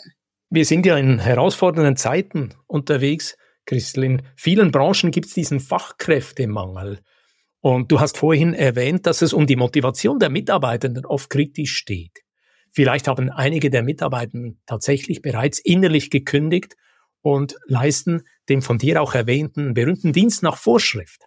Wir 0.50 0.63
sind 0.63 0.86
ja 0.86 0.98
in 0.98 1.20
herausfordernden 1.20 1.98
Zeiten 1.98 2.53
unterwegs. 2.68 3.36
Christel, 3.65 4.06
in 4.06 4.22
vielen 4.38 4.72
Branchen 4.72 5.12
gibt 5.12 5.27
es 5.27 5.34
diesen 5.34 5.60
Fachkräftemangel. 5.60 7.01
Und 7.60 7.91
du 7.91 8.00
hast 8.00 8.18
vorhin 8.18 8.53
erwähnt, 8.53 9.08
dass 9.08 9.22
es 9.22 9.34
um 9.34 9.46
die 9.46 9.58
Motivation 9.58 10.20
der 10.20 10.29
Mitarbeitenden 10.29 11.06
oft 11.06 11.29
kritisch 11.29 11.75
steht. 11.75 12.22
Vielleicht 12.72 13.10
haben 13.10 13.29
einige 13.29 13.70
der 13.70 13.84
Mitarbeitenden 13.84 14.62
tatsächlich 14.65 15.22
bereits 15.22 15.60
innerlich 15.60 16.10
gekündigt 16.10 16.75
und 17.21 17.55
leisten 17.65 18.23
den 18.49 18.61
von 18.61 18.77
dir 18.77 19.01
auch 19.01 19.13
erwähnten 19.13 19.73
berühmten 19.73 20.13
Dienst 20.13 20.43
nach 20.43 20.57
Vorschrift. 20.57 21.25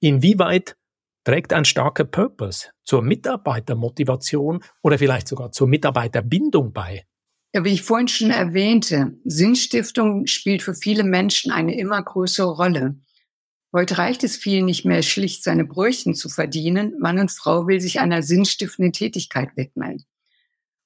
Inwieweit 0.00 0.76
trägt 1.24 1.52
ein 1.52 1.64
starker 1.64 2.04
Purpose 2.04 2.68
zur 2.84 3.02
Mitarbeitermotivation 3.02 4.62
oder 4.82 4.98
vielleicht 4.98 5.28
sogar 5.28 5.52
zur 5.52 5.68
Mitarbeiterbindung 5.68 6.72
bei? 6.72 7.06
Ja, 7.54 7.64
wie 7.64 7.72
ich 7.72 7.82
vorhin 7.82 8.08
schon 8.08 8.30
erwähnte, 8.30 9.18
Sinnstiftung 9.24 10.26
spielt 10.26 10.62
für 10.62 10.74
viele 10.74 11.04
Menschen 11.04 11.50
eine 11.50 11.78
immer 11.78 12.02
größere 12.02 12.56
Rolle. 12.56 12.96
Heute 13.72 13.98
reicht 13.98 14.24
es 14.24 14.36
vielen 14.36 14.64
nicht 14.64 14.84
mehr, 14.84 15.02
schlicht 15.02 15.44
seine 15.44 15.64
Brötchen 15.64 16.14
zu 16.14 16.28
verdienen. 16.28 16.94
Mann 16.98 17.18
und 17.18 17.30
Frau 17.30 17.66
will 17.66 17.80
sich 17.80 18.00
einer 18.00 18.22
sinnstiftenden 18.22 18.92
Tätigkeit 18.92 19.50
widmen. 19.56 20.04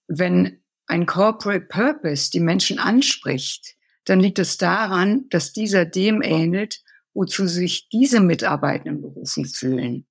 Wenn 0.09 0.63
ein 0.87 1.07
Corporate 1.07 1.67
Purpose 1.67 2.31
die 2.31 2.41
Menschen 2.41 2.79
anspricht, 2.79 3.77
dann 4.05 4.21
liegt 4.21 4.39
es 4.39 4.59
daran, 4.59 5.27
dass 5.31 5.53
dieser 5.53 5.85
dem 5.85 6.23
ähnelt, 6.23 6.81
wozu 7.15 7.47
sich 7.47 7.89
diese 7.91 8.21
Mitarbeitenden 8.21 9.03
berufen 9.03 9.45
fühlen. 9.45 10.07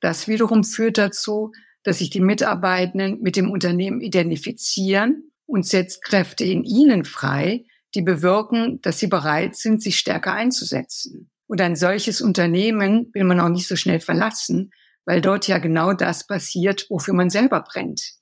Das 0.00 0.28
wiederum 0.28 0.64
führt 0.64 0.98
dazu, 0.98 1.52
dass 1.82 1.98
sich 1.98 2.10
die 2.10 2.20
Mitarbeitenden 2.20 3.20
mit 3.20 3.36
dem 3.36 3.50
Unternehmen 3.50 4.00
identifizieren 4.00 5.30
und 5.46 5.66
setzt 5.66 6.02
Kräfte 6.02 6.44
in 6.44 6.64
ihnen 6.64 7.04
frei, 7.04 7.64
die 7.94 8.02
bewirken, 8.02 8.80
dass 8.82 8.98
sie 8.98 9.06
bereit 9.06 9.56
sind, 9.56 9.82
sich 9.82 9.98
stärker 9.98 10.32
einzusetzen. 10.32 11.30
Und 11.46 11.60
ein 11.60 11.76
solches 11.76 12.20
Unternehmen 12.20 13.10
will 13.14 13.24
man 13.24 13.40
auch 13.40 13.48
nicht 13.48 13.68
so 13.68 13.76
schnell 13.76 14.00
verlassen, 14.00 14.72
weil 15.04 15.20
dort 15.20 15.46
ja 15.46 15.58
genau 15.58 15.92
das 15.92 16.26
passiert, 16.26 16.86
wofür 16.90 17.14
man 17.14 17.30
selber 17.30 17.60
brennt. 17.62 18.14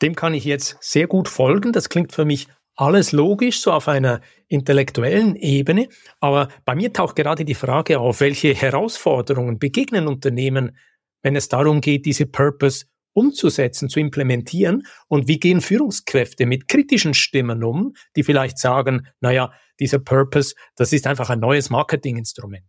Dem 0.00 0.14
kann 0.16 0.34
ich 0.34 0.44
jetzt 0.44 0.76
sehr 0.80 1.06
gut 1.06 1.28
folgen. 1.28 1.72
Das 1.72 1.88
klingt 1.88 2.12
für 2.12 2.24
mich 2.24 2.48
alles 2.76 3.12
logisch, 3.12 3.60
so 3.60 3.72
auf 3.72 3.88
einer 3.88 4.20
intellektuellen 4.48 5.36
Ebene. 5.36 5.88
Aber 6.20 6.48
bei 6.64 6.74
mir 6.74 6.92
taucht 6.92 7.16
gerade 7.16 7.44
die 7.44 7.54
Frage 7.54 8.00
auf, 8.00 8.20
welche 8.20 8.54
Herausforderungen 8.54 9.58
begegnen 9.58 10.08
Unternehmen, 10.08 10.76
wenn 11.22 11.36
es 11.36 11.48
darum 11.48 11.80
geht, 11.80 12.06
diese 12.06 12.26
Purpose 12.26 12.86
umzusetzen, 13.14 13.88
zu 13.88 14.00
implementieren? 14.00 14.84
Und 15.08 15.28
wie 15.28 15.38
gehen 15.38 15.60
Führungskräfte 15.60 16.46
mit 16.46 16.68
kritischen 16.68 17.14
Stimmen 17.14 17.62
um, 17.62 17.94
die 18.16 18.22
vielleicht 18.22 18.58
sagen, 18.58 19.06
naja, 19.20 19.52
dieser 19.78 19.98
Purpose, 19.98 20.54
das 20.76 20.92
ist 20.92 21.06
einfach 21.06 21.30
ein 21.30 21.40
neues 21.40 21.70
Marketinginstrument? 21.70 22.64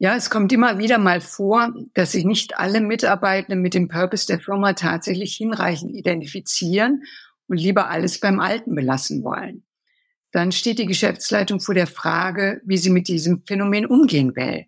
Ja, 0.00 0.14
es 0.14 0.30
kommt 0.30 0.52
immer 0.52 0.78
wieder 0.78 0.98
mal 0.98 1.20
vor, 1.20 1.74
dass 1.94 2.12
sich 2.12 2.24
nicht 2.24 2.56
alle 2.56 2.80
Mitarbeitenden 2.80 3.60
mit 3.60 3.74
dem 3.74 3.88
Purpose 3.88 4.26
der 4.26 4.38
Firma 4.38 4.74
tatsächlich 4.74 5.34
hinreichend 5.34 5.92
identifizieren 5.92 7.02
und 7.48 7.58
lieber 7.58 7.90
alles 7.90 8.20
beim 8.20 8.40
Alten 8.40 8.74
belassen 8.74 9.24
wollen. 9.24 9.64
Dann 10.32 10.52
steht 10.52 10.78
die 10.78 10.86
Geschäftsleitung 10.86 11.60
vor 11.60 11.74
der 11.74 11.86
Frage, 11.86 12.60
wie 12.64 12.76
sie 12.76 12.90
mit 12.90 13.08
diesem 13.08 13.42
Phänomen 13.46 13.86
umgehen 13.86 14.36
will. 14.36 14.66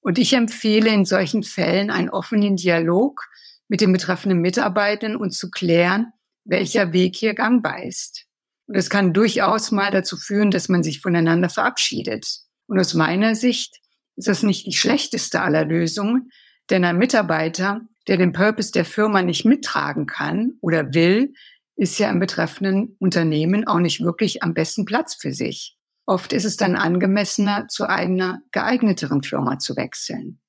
Und 0.00 0.18
ich 0.18 0.32
empfehle 0.32 0.90
in 0.90 1.04
solchen 1.04 1.42
Fällen 1.42 1.90
einen 1.90 2.10
offenen 2.10 2.56
Dialog 2.56 3.28
mit 3.68 3.80
den 3.80 3.92
betreffenden 3.92 4.40
Mitarbeitern 4.40 5.16
und 5.16 5.32
zu 5.32 5.50
klären, 5.50 6.12
welcher 6.44 6.92
Weg 6.92 7.14
hier 7.16 7.34
gangbar 7.34 7.84
ist. 7.84 8.26
Und 8.66 8.76
es 8.76 8.90
kann 8.90 9.12
durchaus 9.12 9.70
mal 9.70 9.90
dazu 9.90 10.16
führen, 10.16 10.50
dass 10.50 10.68
man 10.68 10.82
sich 10.82 11.00
voneinander 11.00 11.48
verabschiedet. 11.48 12.26
Und 12.66 12.80
aus 12.80 12.94
meiner 12.94 13.34
Sicht 13.34 13.80
ist 14.16 14.28
das 14.28 14.42
nicht 14.42 14.66
die 14.66 14.72
schlechteste 14.72 15.40
aller 15.40 15.64
Lösungen, 15.64 16.30
denn 16.70 16.84
ein 16.84 16.98
Mitarbeiter, 16.98 17.82
der 18.08 18.16
den 18.16 18.32
Purpose 18.32 18.72
der 18.72 18.84
Firma 18.84 19.22
nicht 19.22 19.44
mittragen 19.44 20.06
kann 20.06 20.54
oder 20.60 20.94
will, 20.94 21.34
ist 21.76 21.98
ja 21.98 22.10
im 22.10 22.20
betreffenden 22.20 22.96
Unternehmen 22.98 23.66
auch 23.66 23.78
nicht 23.78 24.02
wirklich 24.02 24.42
am 24.42 24.54
besten 24.54 24.84
Platz 24.84 25.14
für 25.14 25.32
sich. 25.32 25.76
Oft 26.06 26.32
ist 26.32 26.44
es 26.44 26.56
dann 26.56 26.76
angemessener, 26.76 27.68
zu 27.68 27.88
einer 27.88 28.42
geeigneteren 28.50 29.22
Firma 29.22 29.58
zu 29.58 29.76
wechseln. 29.76 30.40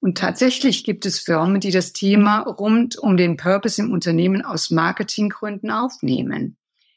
Und 0.00 0.18
tatsächlich 0.18 0.84
gibt 0.84 1.06
es 1.06 1.20
Firmen, 1.20 1.60
die 1.60 1.70
das 1.70 1.92
Thema 1.92 2.40
rund 2.40 2.98
um 2.98 3.16
den 3.16 3.36
Purpose 3.36 3.80
im 3.80 3.92
Unternehmen 3.92 4.44
aus 4.44 4.70
Marketinggründen 4.70 5.70
aufnehmen. 5.70 6.56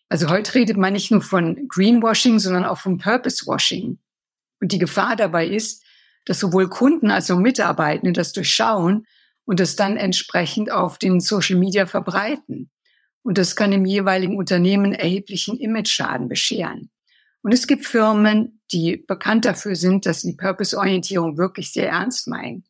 Also 0.10 0.30
heute 0.30 0.56
redet 0.56 0.78
man 0.78 0.94
nicht 0.94 1.12
nur 1.12 1.22
von 1.22 1.68
Greenwashing, 1.68 2.40
sondern 2.40 2.66
auch 2.66 2.80
von 2.80 2.98
Purpose-Washing. 2.98 4.00
Und 4.62 4.72
die 4.72 4.80
Gefahr 4.80 5.16
dabei 5.16 5.48
ist, 5.48 5.84
dass 6.26 6.40
sowohl 6.40 6.70
Kunden 6.70 7.12
als 7.12 7.30
auch 7.30 7.38
Mitarbeitende 7.38 8.14
das 8.14 8.34
durchschauen 8.34 9.06
und 9.46 9.60
es 9.60 9.76
dann 9.76 9.98
entsprechend 9.98 10.72
auf 10.72 10.98
den 10.98 11.20
Social 11.20 11.58
Media 11.58 11.86
verbreiten. 11.86 12.72
Und 13.26 13.40
das 13.40 13.56
kann 13.56 13.72
im 13.72 13.86
jeweiligen 13.86 14.38
Unternehmen 14.38 14.94
erheblichen 14.94 15.58
Image-Schaden 15.58 16.30
bescheren. 16.30 16.92
Und 17.42 17.56
es 17.56 17.66
gibt 17.66 17.88
Firmen, 17.88 18.62
die 18.72 18.98
bekannt 18.98 19.46
dafür 19.46 19.76
sind, 19.76 20.06
dass 20.06 20.22
sie 20.22 20.34
Purpose-Orientierung 20.34 21.36
wirklich 21.36 21.74
sehr 21.74 21.90
ernst 21.90 22.28
meinen. 22.28 22.66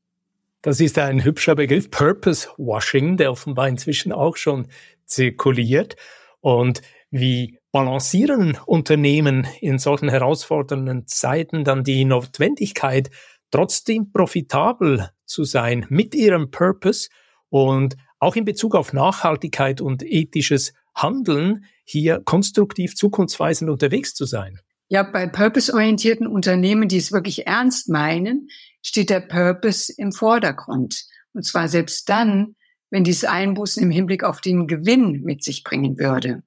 Das 0.62 0.80
ist 0.80 0.98
ein 0.98 1.26
hübscher 1.26 1.56
Begriff, 1.56 1.92
Purpose-Washing, 1.92 3.18
der 3.18 3.32
offenbar 3.32 3.68
inzwischen 3.68 4.14
auch 4.14 4.38
schon 4.38 4.68
zirkuliert. 5.04 5.98
Und 6.40 6.82
wie 7.12 7.60
balancieren 7.74 8.58
Unternehmen 8.66 9.46
in 9.60 9.78
solchen 9.78 10.08
herausfordernden 10.08 11.06
Zeiten 11.06 11.66
dann 11.66 11.84
die 11.84 12.06
Notwendigkeit, 12.06 13.10
trotzdem 13.52 14.14
profitabel 14.14 15.10
zu 15.26 15.44
sein 15.44 15.86
mit 15.90 16.16
ihrem 16.16 16.50
Purpose 16.50 17.10
und 17.50 17.98
auch 18.26 18.36
in 18.36 18.44
Bezug 18.44 18.76
auf 18.76 18.92
Nachhaltigkeit 18.92 19.82
und 19.82 20.04
ethisches 20.04 20.74
Handeln 20.96 21.66
hier 21.84 22.22
konstruktiv 22.26 22.96
zukunftsweisend 22.96 23.70
unterwegs 23.70 24.14
zu 24.14 24.26
sein? 24.26 24.60
Ja, 24.88 25.04
bei 25.04 25.28
purpose-orientierten 25.28 26.28
Unternehmen, 26.28 26.88
die 26.88 26.98
es 26.98 27.12
wirklich 27.12 27.48
ernst 27.48 27.90
meinen, 27.90 28.50
steht 28.82 29.10
der 29.10 29.20
Purpose 29.20 29.94
im 29.96 30.12
Vordergrund. 30.12 31.06
Und 31.34 31.46
zwar 31.46 31.68
selbst 31.68 32.10
dann, 32.10 32.56
wenn 32.90 33.04
dies 33.04 33.26
Einbußen 33.26 33.84
im 33.84 33.92
Hinblick 33.92 34.24
auf 34.24 34.42
den 34.42 34.68
Gewinn 34.68 35.22
mit 35.22 35.44
sich 35.44 35.64
bringen 35.64 35.98
würde. 35.98 36.44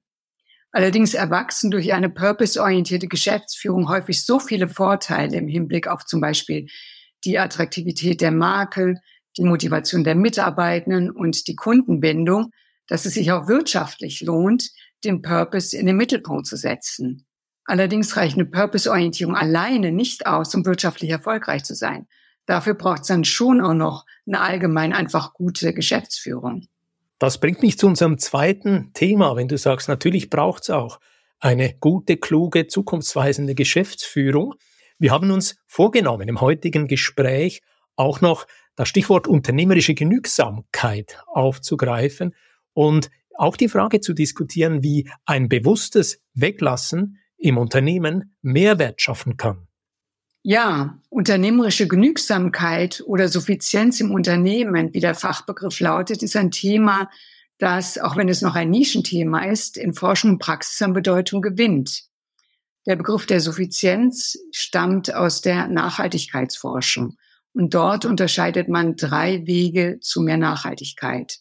Allerdings 0.71 1.13
erwachsen 1.13 1.71
durch 1.71 1.93
eine 1.93 2.09
purpose-orientierte 2.09 3.07
Geschäftsführung 3.07 3.89
häufig 3.89 4.25
so 4.25 4.39
viele 4.39 4.67
Vorteile 4.67 5.37
im 5.37 5.47
Hinblick 5.47 5.87
auf 5.87 6.05
zum 6.05 6.21
Beispiel 6.21 6.67
die 7.23 7.39
Attraktivität 7.39 8.21
der 8.21 8.31
Marke, 8.31 8.95
die 9.37 9.43
Motivation 9.43 10.03
der 10.03 10.15
Mitarbeitenden 10.15 11.11
und 11.11 11.47
die 11.47 11.55
Kundenbindung, 11.55 12.51
dass 12.87 13.05
es 13.05 13.13
sich 13.13 13.31
auch 13.31 13.47
wirtschaftlich 13.47 14.21
lohnt, 14.21 14.71
den 15.03 15.21
Purpose 15.21 15.77
in 15.77 15.85
den 15.85 15.97
Mittelpunkt 15.97 16.47
zu 16.47 16.57
setzen. 16.57 17.25
Allerdings 17.65 18.17
reicht 18.17 18.35
eine 18.35 18.45
Purpose-Orientierung 18.45 19.35
alleine 19.35 19.91
nicht 19.91 20.25
aus, 20.25 20.55
um 20.55 20.65
wirtschaftlich 20.65 21.11
erfolgreich 21.11 21.63
zu 21.63 21.75
sein. 21.75 22.07
Dafür 22.47 22.73
braucht 22.73 23.01
es 23.01 23.07
dann 23.07 23.25
schon 23.25 23.61
auch 23.61 23.75
noch 23.75 24.05
eine 24.25 24.41
allgemein 24.41 24.91
einfach 24.91 25.33
gute 25.33 25.71
Geschäftsführung. 25.71 26.67
Das 27.19 27.37
bringt 27.39 27.61
mich 27.61 27.77
zu 27.77 27.85
unserem 27.85 28.17
zweiten 28.17 28.91
Thema, 28.93 29.35
wenn 29.35 29.47
du 29.47 29.57
sagst, 29.57 29.87
natürlich 29.87 30.31
braucht 30.31 30.63
es 30.63 30.69
auch 30.71 30.99
eine 31.39 31.75
gute, 31.79 32.17
kluge, 32.17 32.67
zukunftsweisende 32.67 33.53
Geschäftsführung. 33.53 34.55
Wir 34.97 35.11
haben 35.11 35.29
uns 35.29 35.57
vorgenommen, 35.67 36.27
im 36.27 36.41
heutigen 36.41 36.87
Gespräch 36.87 37.61
auch 37.95 38.21
noch 38.21 38.47
das 38.79 38.87
Stichwort 38.87 39.27
unternehmerische 39.27 39.93
Genügsamkeit 39.93 41.21
aufzugreifen 41.27 42.33
und 42.71 43.11
auch 43.35 43.57
die 43.57 43.67
Frage 43.67 43.99
zu 43.99 44.13
diskutieren, 44.13 44.83
wie 44.83 45.09
ein 45.25 45.49
bewusstes 45.49 46.21
Weglassen 46.33 47.17
im 47.37 47.57
Unternehmen 47.57 48.37
Mehrwert 48.41 49.01
schaffen 49.01 49.35
kann. 49.35 49.67
Ja, 50.43 50.97
unternehmerische 51.09 51.89
Genügsamkeit 51.89 53.03
oder 53.05 53.27
Suffizienz 53.27 53.99
im 53.99 54.11
Unternehmen, 54.11 54.93
wie 54.93 55.01
der 55.01 55.13
Fachbegriff 55.13 55.81
lautet, 55.81 56.23
ist 56.23 56.37
ein 56.37 56.49
Thema, 56.49 57.09
das, 57.57 57.97
auch 57.97 58.15
wenn 58.15 58.29
es 58.29 58.41
noch 58.41 58.55
ein 58.55 58.69
Nischenthema 58.69 59.43
ist, 59.43 59.75
in 59.75 59.93
Forschung 59.93 60.31
und 60.31 60.39
Praxis 60.39 60.81
an 60.81 60.93
Bedeutung 60.93 61.41
gewinnt. 61.41 62.03
Der 62.87 62.95
Begriff 62.95 63.25
der 63.25 63.41
Suffizienz 63.41 64.37
stammt 64.53 65.13
aus 65.13 65.41
der 65.41 65.67
Nachhaltigkeitsforschung. 65.67 67.17
Und 67.59 67.73
dort 67.73 68.05
unterscheidet 68.05 68.69
man 68.69 68.95
drei 68.95 69.45
Wege 69.45 69.99
zu 69.99 70.21
mehr 70.21 70.37
Nachhaltigkeit. 70.37 71.39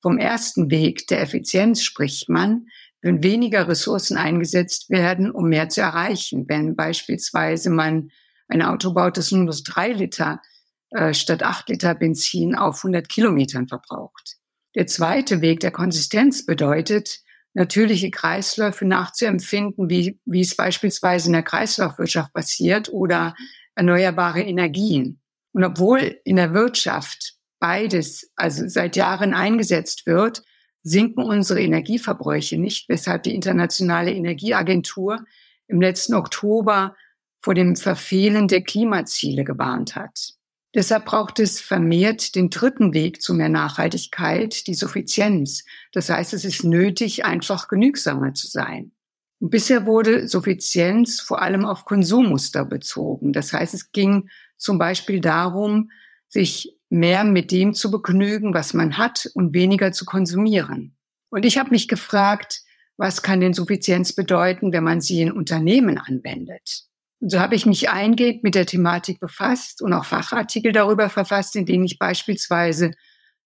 Vom 0.00 0.18
ersten 0.18 0.72
Weg 0.72 1.06
der 1.06 1.20
Effizienz 1.20 1.84
spricht 1.84 2.28
man, 2.28 2.66
wenn 3.00 3.22
weniger 3.22 3.68
Ressourcen 3.68 4.16
eingesetzt 4.16 4.90
werden, 4.90 5.30
um 5.30 5.48
mehr 5.48 5.68
zu 5.68 5.80
erreichen. 5.80 6.46
Wenn 6.48 6.74
beispielsweise 6.74 7.70
man 7.70 8.10
ein 8.48 8.60
Auto 8.60 8.92
baut, 8.92 9.16
das 9.16 9.30
nur 9.30 9.54
drei 9.64 9.92
Liter 9.92 10.42
äh, 10.90 11.14
statt 11.14 11.44
acht 11.44 11.68
Liter 11.68 11.94
Benzin 11.94 12.56
auf 12.56 12.78
100 12.78 13.08
Kilometern 13.08 13.68
verbraucht. 13.68 14.38
Der 14.74 14.88
zweite 14.88 15.42
Weg 15.42 15.60
der 15.60 15.70
Konsistenz 15.70 16.44
bedeutet, 16.44 17.20
natürliche 17.54 18.10
Kreisläufe 18.10 18.84
nachzuempfinden, 18.84 19.88
wie, 19.88 20.18
wie 20.24 20.40
es 20.40 20.56
beispielsweise 20.56 21.28
in 21.28 21.34
der 21.34 21.44
Kreislaufwirtschaft 21.44 22.32
passiert 22.32 22.92
oder 22.92 23.36
erneuerbare 23.76 24.42
Energien. 24.42 25.21
Und 25.52 25.64
obwohl 25.64 26.20
in 26.24 26.36
der 26.36 26.54
Wirtschaft 26.54 27.34
beides 27.60 28.32
also 28.36 28.66
seit 28.68 28.96
Jahren 28.96 29.34
eingesetzt 29.34 30.06
wird, 30.06 30.42
sinken 30.82 31.22
unsere 31.22 31.60
Energieverbräuche 31.60 32.58
nicht, 32.58 32.88
weshalb 32.88 33.22
die 33.22 33.34
Internationale 33.34 34.12
Energieagentur 34.12 35.24
im 35.68 35.80
letzten 35.80 36.14
Oktober 36.14 36.96
vor 37.40 37.54
dem 37.54 37.76
Verfehlen 37.76 38.48
der 38.48 38.62
Klimaziele 38.62 39.44
gewarnt 39.44 39.94
hat. 39.96 40.34
Deshalb 40.74 41.04
braucht 41.04 41.38
es 41.38 41.60
vermehrt 41.60 42.34
den 42.34 42.48
dritten 42.48 42.94
Weg 42.94 43.20
zu 43.20 43.34
mehr 43.34 43.50
Nachhaltigkeit, 43.50 44.66
die 44.66 44.74
Suffizienz. 44.74 45.64
Das 45.92 46.08
heißt, 46.08 46.32
es 46.32 46.44
ist 46.44 46.64
nötig, 46.64 47.24
einfach 47.24 47.68
genügsamer 47.68 48.32
zu 48.32 48.48
sein. 48.48 48.92
Und 49.38 49.50
bisher 49.50 49.86
wurde 49.86 50.28
Suffizienz 50.28 51.20
vor 51.20 51.42
allem 51.42 51.66
auf 51.66 51.84
Konsummuster 51.84 52.64
bezogen. 52.64 53.32
Das 53.32 53.52
heißt, 53.52 53.74
es 53.74 53.92
ging 53.92 54.30
zum 54.62 54.78
Beispiel 54.78 55.20
darum, 55.20 55.90
sich 56.28 56.76
mehr 56.88 57.24
mit 57.24 57.50
dem 57.50 57.74
zu 57.74 57.90
begnügen, 57.90 58.54
was 58.54 58.74
man 58.74 58.96
hat 58.96 59.28
und 59.34 59.54
weniger 59.54 59.92
zu 59.92 60.04
konsumieren. 60.04 60.96
Und 61.30 61.44
ich 61.44 61.58
habe 61.58 61.70
mich 61.70 61.88
gefragt, 61.88 62.62
was 62.96 63.22
kann 63.22 63.40
denn 63.40 63.54
Suffizienz 63.54 64.12
bedeuten, 64.12 64.72
wenn 64.72 64.84
man 64.84 65.00
sie 65.00 65.22
in 65.22 65.32
Unternehmen 65.32 65.98
anwendet? 65.98 66.84
Und 67.20 67.30
so 67.30 67.40
habe 67.40 67.54
ich 67.54 67.66
mich 67.66 67.90
eingehend 67.90 68.44
mit 68.44 68.54
der 68.54 68.66
Thematik 68.66 69.20
befasst 69.20 69.82
und 69.82 69.92
auch 69.92 70.04
Fachartikel 70.04 70.72
darüber 70.72 71.08
verfasst, 71.08 71.56
in 71.56 71.66
denen 71.66 71.84
ich 71.84 71.98
beispielsweise 71.98 72.92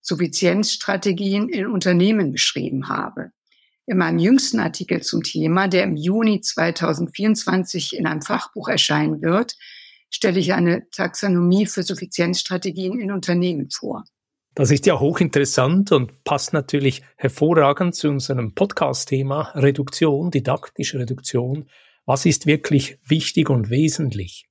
Suffizienzstrategien 0.00 1.48
in 1.48 1.66
Unternehmen 1.66 2.33
beschrieben 2.33 2.88
habe. 2.88 3.31
In 3.87 3.98
meinem 3.98 4.18
jüngsten 4.18 4.61
Artikel 4.61 5.02
zum 5.02 5.22
Thema, 5.22 5.68
der 5.68 5.85
im 5.85 5.96
Juni 5.96 6.40
2024 6.40 7.96
in 7.96 8.07
einem 8.07 8.22
Fachbuch 8.22 8.68
erscheinen 8.68 9.22
wird, 9.22 9.55
stelle 10.16 10.40
ich 10.40 10.52
eine 10.52 10.88
Taxonomie 10.90 11.66
für 11.66 11.85
Suffizienzstrategien 11.85 12.98
in 12.98 13.12
Unternehmen 13.12 13.70
vor. 13.70 14.05
Das 14.55 14.70
ist 14.70 14.87
ja 14.87 14.98
hochinteressant 14.98 15.92
und 15.92 16.24
passt 16.24 16.52
natürlich 16.52 17.02
hervorragend 17.16 17.94
zu 17.94 18.09
unserem 18.09 18.55
Podcast-Thema 18.55 19.52
Reduktion, 19.55 20.31
didaktische 20.31 20.98
Reduktion 20.98 21.66
was 22.07 22.24
ist 22.24 22.46
wirklich 22.46 22.98
wichtig 23.05 23.50
und 23.50 23.68
wesentlich? 23.68 24.46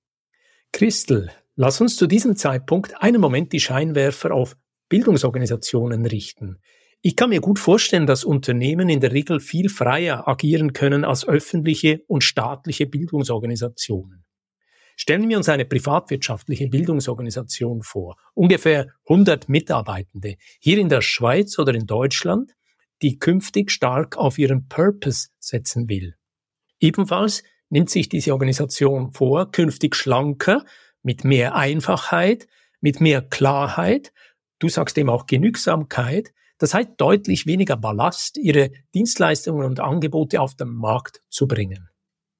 Christel, 0.73 1.32
lass 1.56 1.80
uns 1.80 1.95
zu 1.95 2.06
diesem 2.06 2.36
Zeitpunkt 2.36 3.01
einen 3.01 3.21
Moment 3.21 3.54
die 3.54 3.62
Scheinwerfer 3.62 4.34
auf 4.34 4.58
Bildungsorganisationen 4.89 6.06
richten. 6.06 6.58
Ich 7.01 7.15
kann 7.15 7.30
mir 7.30 7.39
gut 7.39 7.60
vorstellen, 7.60 8.08
dass 8.08 8.25
Unternehmen 8.25 8.89
in 8.89 8.99
der 8.99 9.13
Regel 9.13 9.39
viel 9.39 9.69
freier 9.69 10.28
agieren 10.28 10.73
können 10.73 11.06
als 11.06 11.25
öffentliche 11.25 12.04
und 12.08 12.25
staatliche 12.25 12.88
Bildungsorganisationen. 12.88 14.24
Stellen 14.95 15.27
wir 15.27 15.38
uns 15.38 15.49
eine 15.49 15.65
privatwirtschaftliche 15.65 16.67
Bildungsorganisation 16.69 17.81
vor, 17.81 18.17
ungefähr 18.34 18.88
100 19.10 19.49
Mitarbeitende, 19.49 20.36
hier 20.60 20.77
in 20.77 20.89
der 20.89 21.01
Schweiz 21.01 21.60
oder 21.60 21.73
in 21.73 21.86
Deutschland, 21.86 22.53
die 23.01 23.19
künftig 23.19 23.71
stark 23.71 24.17
auf 24.17 24.38
ihren 24.38 24.67
Purpose 24.67 25.29
setzen 25.39 25.89
will. 25.89 26.15
Ebenfalls 26.79 27.43
nimmt 27.69 27.89
sich 27.89 28.10
diese 28.10 28.31
Organisation 28.31 29.12
vor, 29.12 29.51
künftig 29.51 29.95
schlanker, 29.95 30.63
mit 31.01 31.23
mehr 31.23 31.55
Einfachheit, 31.55 32.47
mit 32.79 33.01
mehr 33.01 33.21
Klarheit, 33.21 34.13
du 34.60 34.69
sagst 34.69 34.97
eben 34.97 35.10
auch 35.10 35.25
Genügsamkeit, 35.25 36.34
das 36.58 36.73
heißt 36.73 36.91
deutlich 36.97 37.45
weniger 37.45 37.75
Ballast, 37.75 38.38
ihre 38.38 38.71
Dienstleistungen 38.93 39.65
und 39.65 39.79
Angebote 39.79 40.39
auf 40.39 40.55
den 40.55 40.69
Markt 40.69 41.21
zu 41.29 41.47
bringen. 41.47 41.89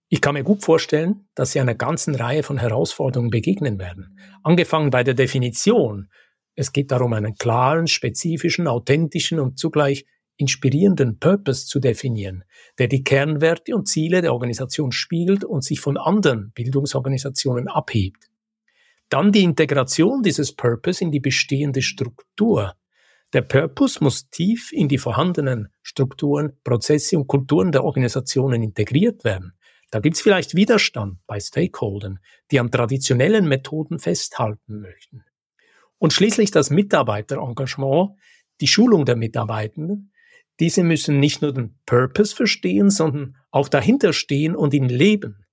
Ich 0.08 0.22
kann 0.22 0.36
mir 0.36 0.44
gut 0.44 0.64
vorstellen, 0.64 1.28
dass 1.34 1.52
sie 1.52 1.60
einer 1.60 1.74
ganzen 1.74 2.14
Reihe 2.16 2.44
von 2.44 2.60
Herausforderungen 2.60 3.32
begegnen 3.32 3.80
werden. 3.80 4.20
Angefangen 4.44 4.92
bei 4.92 5.04
der 5.04 5.16
Definition. 5.16 6.10
Es 6.54 6.72
geht 6.72 6.92
darum, 6.92 7.14
einen 7.14 7.36
klaren, 7.36 7.88
spezifischen, 7.88 8.68
authentischen 8.68 9.40
und 9.40 9.58
zugleich 9.58 10.06
inspirierenden 10.38 11.18
Purpose 11.20 11.66
zu 11.66 11.80
definieren, 11.80 12.44
der 12.78 12.88
die 12.88 13.04
Kernwerte 13.04 13.76
und 13.76 13.88
Ziele 13.88 14.22
der 14.22 14.34
Organisation 14.34 14.92
spiegelt 14.92 15.44
und 15.44 15.64
sich 15.64 15.80
von 15.80 15.98
anderen 15.98 16.52
Bildungsorganisationen 16.52 17.68
abhebt. 17.68 18.30
Dann 19.10 19.32
die 19.32 19.44
Integration 19.44 20.24
dieses 20.24 20.56
Purpose 20.56 21.04
in 21.04 21.12
die 21.12 21.20
bestehende 21.20 21.82
Struktur. 21.82 22.76
Der 23.34 23.42
Purpose 23.42 24.04
muss 24.04 24.30
tief 24.30 24.72
in 24.72 24.88
die 24.88 24.98
vorhandenen 24.98 25.70
Strukturen, 25.82 26.54
Prozesse 26.64 27.18
und 27.18 27.28
Kulturen 27.28 27.72
der 27.72 27.84
Organisationen 27.84 28.62
integriert 28.62 29.24
werden. 29.24 29.54
Da 29.92 30.00
gibt's 30.00 30.22
vielleicht 30.22 30.56
Widerstand 30.56 31.20
bei 31.28 31.40
Stakeholdern, 31.40 32.20
die 32.52 32.60
an 32.60 32.72
traditionellen 32.72 33.48
Methoden 33.48 34.00
festhalten 34.00 34.82
möchten. 34.82 35.24
Und 35.98 36.14
schließlich 36.14 36.52
das 36.52 36.70
Mitarbeiterengagement, 36.70 38.12
die 38.62 38.68
Schulung 38.68 39.06
der 39.06 39.16
Mitarbeitenden, 39.16 40.12
diese 40.60 40.84
müssen 40.84 41.20
nicht 41.20 41.42
nur 41.42 41.54
den 41.54 41.78
Purpose 41.86 42.36
verstehen, 42.36 42.90
sondern 42.90 43.36
auch 43.52 43.68
dahinter 43.68 44.14
stehen 44.14 44.56
und 44.56 44.74
ihn 44.74 44.90
leben. 44.90 45.46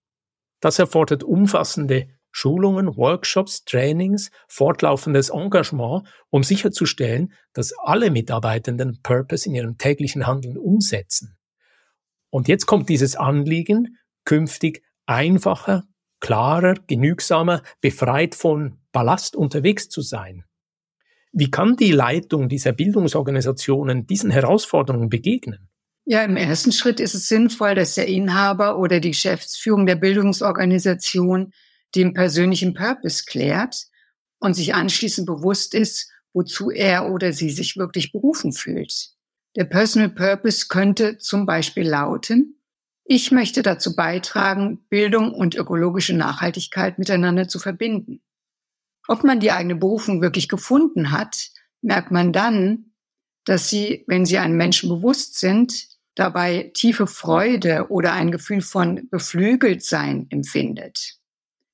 Das 0.61 0.79
erfordert 0.79 1.25
umfassende 1.25 2.09
Schulungen, 2.31 2.97
Workshops, 2.97 3.65
Trainings, 3.65 4.31
fortlaufendes 4.49 5.29
Engagement, 5.29 6.09
um 6.31 6.43
sicherzustellen, 6.43 7.33
dass 7.53 7.75
alle 7.83 8.11
Mitarbeitenden 8.11 9.01
Purpose 9.03 9.49
in 9.49 9.55
ihrem 9.55 9.77
täglichen 9.77 10.27
Handeln 10.27 10.57
umsetzen. 10.57 11.37
Und 12.31 12.49
jetzt 12.49 12.67
kommt 12.67 12.89
dieses 12.89 13.17
Anliegen, 13.17 13.99
künftig 14.25 14.83
einfacher, 15.07 15.85
klarer, 16.21 16.75
genügsamer, 16.87 17.63
befreit 17.81 18.35
von 18.35 18.79
Ballast 18.93 19.37
unterwegs 19.37 19.89
zu 19.89 20.01
sein. 20.01 20.45
Wie 21.33 21.51
kann 21.51 21.77
die 21.77 21.93
Leitung 21.93 22.49
dieser 22.49 22.73
Bildungsorganisationen 22.73 24.07
diesen 24.07 24.31
Herausforderungen 24.31 25.09
begegnen? 25.09 25.69
Ja, 26.05 26.25
im 26.25 26.37
ersten 26.37 26.73
Schritt 26.73 27.01
ist 27.01 27.15
es 27.15 27.29
sinnvoll, 27.29 27.75
dass 27.75 27.95
der 27.95 28.09
Inhaber 28.09 28.79
oder 28.79 29.01
die 29.01 29.11
Geschäftsführung 29.11 29.87
der 29.87 29.97
Bildungsorganisation 29.97 31.53
den 31.95 32.13
persönlichen 32.13 32.75
Purpose 32.75 33.25
klärt 33.25 33.87
und 34.39 34.55
sich 34.55 34.75
anschließend 34.75 35.27
bewusst 35.27 35.75
ist, 35.75 36.11
wozu 36.33 36.71
er 36.71 37.11
oder 37.11 37.33
sie 37.33 37.51
sich 37.51 37.77
wirklich 37.77 38.13
berufen 38.13 38.53
fühlt. 38.53 39.11
Der 39.57 39.65
Personal 39.65 40.09
Purpose 40.09 40.67
könnte 40.69 41.19
zum 41.19 41.47
Beispiel 41.47 41.89
lauten, 41.89 42.57
ich 43.05 43.33
möchte 43.33 43.63
dazu 43.63 43.97
beitragen, 43.97 44.87
Bildung 44.89 45.33
und 45.33 45.55
ökologische 45.55 46.15
Nachhaltigkeit 46.15 46.99
miteinander 46.99 47.49
zu 47.49 47.59
verbinden. 47.59 48.23
Ob 49.09 49.25
man 49.25 49.41
die 49.41 49.51
eigene 49.51 49.75
Berufung 49.75 50.23
wirklich 50.23 50.49
gefunden 50.49 51.11
hat, 51.11 51.51
merkt 51.81 52.13
man 52.13 52.33
dann, 52.33 52.93
dass 53.45 53.69
sie, 53.69 54.05
wenn 54.07 54.25
sie 54.25 54.39
einem 54.39 54.57
Menschen 54.57 54.89
bewusst 54.89 55.39
sind, 55.41 55.89
dabei 56.15 56.71
tiefe 56.75 57.07
Freude 57.07 57.87
oder 57.91 58.13
ein 58.13 58.31
Gefühl 58.31 58.61
von 58.61 59.09
Beflügeltsein 59.11 60.27
empfindet. 60.31 61.17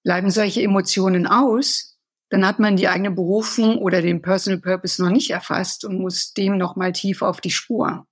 Bleiben 0.02 0.30
solche 0.30 0.62
Emotionen 0.62 1.26
aus, 1.26 1.98
dann 2.30 2.46
hat 2.46 2.58
man 2.58 2.76
die 2.76 2.88
eigene 2.88 3.10
Berufung 3.10 3.78
oder 3.78 4.00
den 4.00 4.22
Personal 4.22 4.60
Purpose 4.60 5.02
noch 5.02 5.10
nicht 5.10 5.30
erfasst 5.30 5.84
und 5.84 6.00
muss 6.00 6.32
dem 6.32 6.56
noch 6.56 6.76
mal 6.76 6.92
tief 6.92 7.20
auf 7.20 7.40
die 7.40 7.50
Spur. 7.50 8.07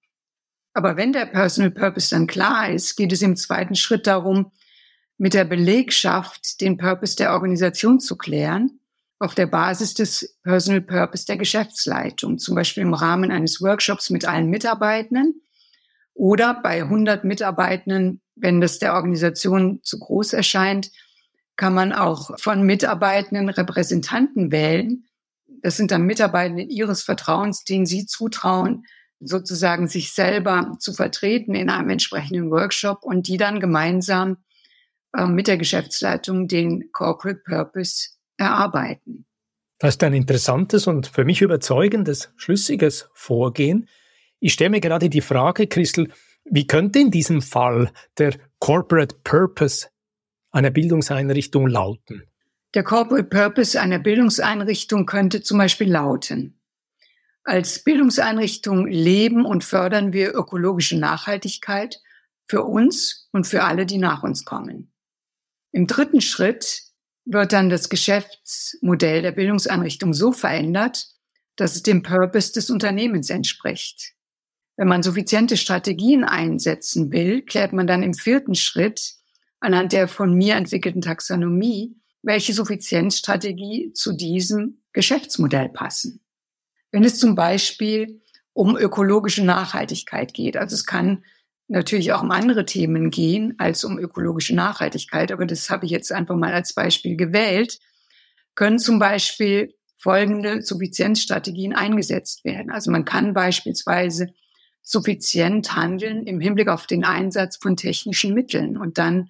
Aber 0.76 0.98
wenn 0.98 1.14
der 1.14 1.24
Personal 1.24 1.70
Purpose 1.70 2.10
dann 2.10 2.26
klar 2.26 2.70
ist, 2.70 2.96
geht 2.96 3.10
es 3.10 3.22
im 3.22 3.34
zweiten 3.34 3.74
Schritt 3.74 4.06
darum, 4.06 4.52
mit 5.16 5.32
der 5.32 5.46
Belegschaft 5.46 6.60
den 6.60 6.76
Purpose 6.76 7.16
der 7.16 7.32
Organisation 7.32 7.98
zu 7.98 8.14
klären, 8.18 8.78
auf 9.18 9.34
der 9.34 9.46
Basis 9.46 9.94
des 9.94 10.36
Personal 10.42 10.82
Purpose 10.82 11.24
der 11.24 11.38
Geschäftsleitung, 11.38 12.36
zum 12.36 12.54
Beispiel 12.54 12.82
im 12.82 12.92
Rahmen 12.92 13.30
eines 13.30 13.62
Workshops 13.62 14.10
mit 14.10 14.28
allen 14.28 14.50
Mitarbeitenden 14.50 15.40
oder 16.12 16.60
bei 16.62 16.82
100 16.82 17.24
Mitarbeitenden, 17.24 18.20
wenn 18.34 18.60
das 18.60 18.78
der 18.78 18.92
Organisation 18.96 19.80
zu 19.82 19.98
groß 19.98 20.34
erscheint, 20.34 20.90
kann 21.56 21.72
man 21.72 21.94
auch 21.94 22.38
von 22.38 22.64
Mitarbeitenden 22.64 23.48
Repräsentanten 23.48 24.52
wählen. 24.52 25.06
Das 25.62 25.78
sind 25.78 25.90
dann 25.90 26.02
Mitarbeitende 26.02 26.64
ihres 26.64 27.02
Vertrauens, 27.02 27.64
denen 27.64 27.86
sie 27.86 28.04
zutrauen, 28.04 28.84
sozusagen 29.20 29.88
sich 29.88 30.12
selber 30.12 30.76
zu 30.78 30.92
vertreten 30.92 31.54
in 31.54 31.70
einem 31.70 31.90
entsprechenden 31.90 32.50
Workshop 32.50 33.02
und 33.02 33.28
die 33.28 33.36
dann 33.36 33.60
gemeinsam 33.60 34.38
äh, 35.16 35.26
mit 35.26 35.46
der 35.46 35.56
Geschäftsleitung 35.56 36.48
den 36.48 36.90
Corporate 36.92 37.40
Purpose 37.44 38.10
erarbeiten. 38.36 39.26
Das 39.78 39.94
ist 39.94 40.02
ein 40.04 40.14
interessantes 40.14 40.86
und 40.86 41.06
für 41.06 41.24
mich 41.24 41.42
überzeugendes, 41.42 42.32
schlüssiges 42.36 43.08
Vorgehen. 43.12 43.88
Ich 44.40 44.54
stelle 44.54 44.70
mir 44.70 44.80
gerade 44.80 45.10
die 45.10 45.20
Frage, 45.20 45.66
Christel, 45.66 46.10
wie 46.44 46.66
könnte 46.66 46.98
in 46.98 47.10
diesem 47.10 47.42
Fall 47.42 47.90
der 48.18 48.34
Corporate 48.58 49.16
Purpose 49.24 49.88
einer 50.50 50.70
Bildungseinrichtung 50.70 51.66
lauten? 51.66 52.22
Der 52.74 52.84
Corporate 52.84 53.28
Purpose 53.28 53.80
einer 53.80 53.98
Bildungseinrichtung 53.98 55.06
könnte 55.06 55.42
zum 55.42 55.58
Beispiel 55.58 55.90
lauten, 55.90 56.58
als 57.46 57.84
Bildungseinrichtung 57.84 58.86
leben 58.88 59.46
und 59.46 59.62
fördern 59.62 60.12
wir 60.12 60.34
ökologische 60.34 60.98
Nachhaltigkeit 60.98 62.00
für 62.48 62.64
uns 62.64 63.28
und 63.32 63.46
für 63.46 63.62
alle, 63.62 63.86
die 63.86 63.98
nach 63.98 64.24
uns 64.24 64.44
kommen. 64.44 64.92
Im 65.70 65.86
dritten 65.86 66.20
Schritt 66.20 66.82
wird 67.24 67.52
dann 67.52 67.70
das 67.70 67.88
Geschäftsmodell 67.88 69.22
der 69.22 69.32
Bildungseinrichtung 69.32 70.12
so 70.12 70.32
verändert, 70.32 71.06
dass 71.54 71.76
es 71.76 71.82
dem 71.82 72.02
Purpose 72.02 72.52
des 72.52 72.68
Unternehmens 72.68 73.30
entspricht. 73.30 74.14
Wenn 74.76 74.88
man 74.88 75.02
suffiziente 75.02 75.56
Strategien 75.56 76.24
einsetzen 76.24 77.12
will, 77.12 77.42
klärt 77.42 77.72
man 77.72 77.86
dann 77.86 78.02
im 78.02 78.14
vierten 78.14 78.54
Schritt 78.54 79.14
anhand 79.60 79.92
der 79.92 80.08
von 80.08 80.34
mir 80.34 80.56
entwickelten 80.56 81.00
Taxonomie, 81.00 81.96
welche 82.22 82.52
Suffizienzstrategie 82.52 83.92
zu 83.92 84.12
diesem 84.12 84.82
Geschäftsmodell 84.92 85.68
passen. 85.68 86.25
Wenn 86.96 87.04
es 87.04 87.18
zum 87.18 87.34
Beispiel 87.34 88.22
um 88.54 88.74
ökologische 88.74 89.44
Nachhaltigkeit 89.44 90.32
geht, 90.32 90.56
also 90.56 90.72
es 90.72 90.86
kann 90.86 91.26
natürlich 91.68 92.14
auch 92.14 92.22
um 92.22 92.30
andere 92.30 92.64
Themen 92.64 93.10
gehen 93.10 93.54
als 93.58 93.84
um 93.84 93.98
ökologische 93.98 94.54
Nachhaltigkeit, 94.54 95.30
aber 95.30 95.44
das 95.44 95.68
habe 95.68 95.84
ich 95.84 95.90
jetzt 95.90 96.10
einfach 96.10 96.36
mal 96.36 96.54
als 96.54 96.72
Beispiel 96.72 97.18
gewählt, 97.18 97.80
können 98.54 98.78
zum 98.78 98.98
Beispiel 98.98 99.74
folgende 99.98 100.62
Suffizienzstrategien 100.62 101.74
eingesetzt 101.74 102.46
werden. 102.46 102.70
Also 102.70 102.90
man 102.90 103.04
kann 103.04 103.34
beispielsweise 103.34 104.28
suffizient 104.80 105.76
handeln 105.76 106.26
im 106.26 106.40
Hinblick 106.40 106.68
auf 106.68 106.86
den 106.86 107.04
Einsatz 107.04 107.58
von 107.58 107.76
technischen 107.76 108.32
Mitteln 108.32 108.78
und 108.78 108.96
dann 108.96 109.28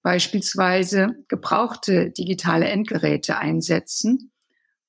beispielsweise 0.00 1.16
gebrauchte 1.28 2.12
digitale 2.12 2.64
Endgeräte 2.64 3.36
einsetzen 3.36 4.32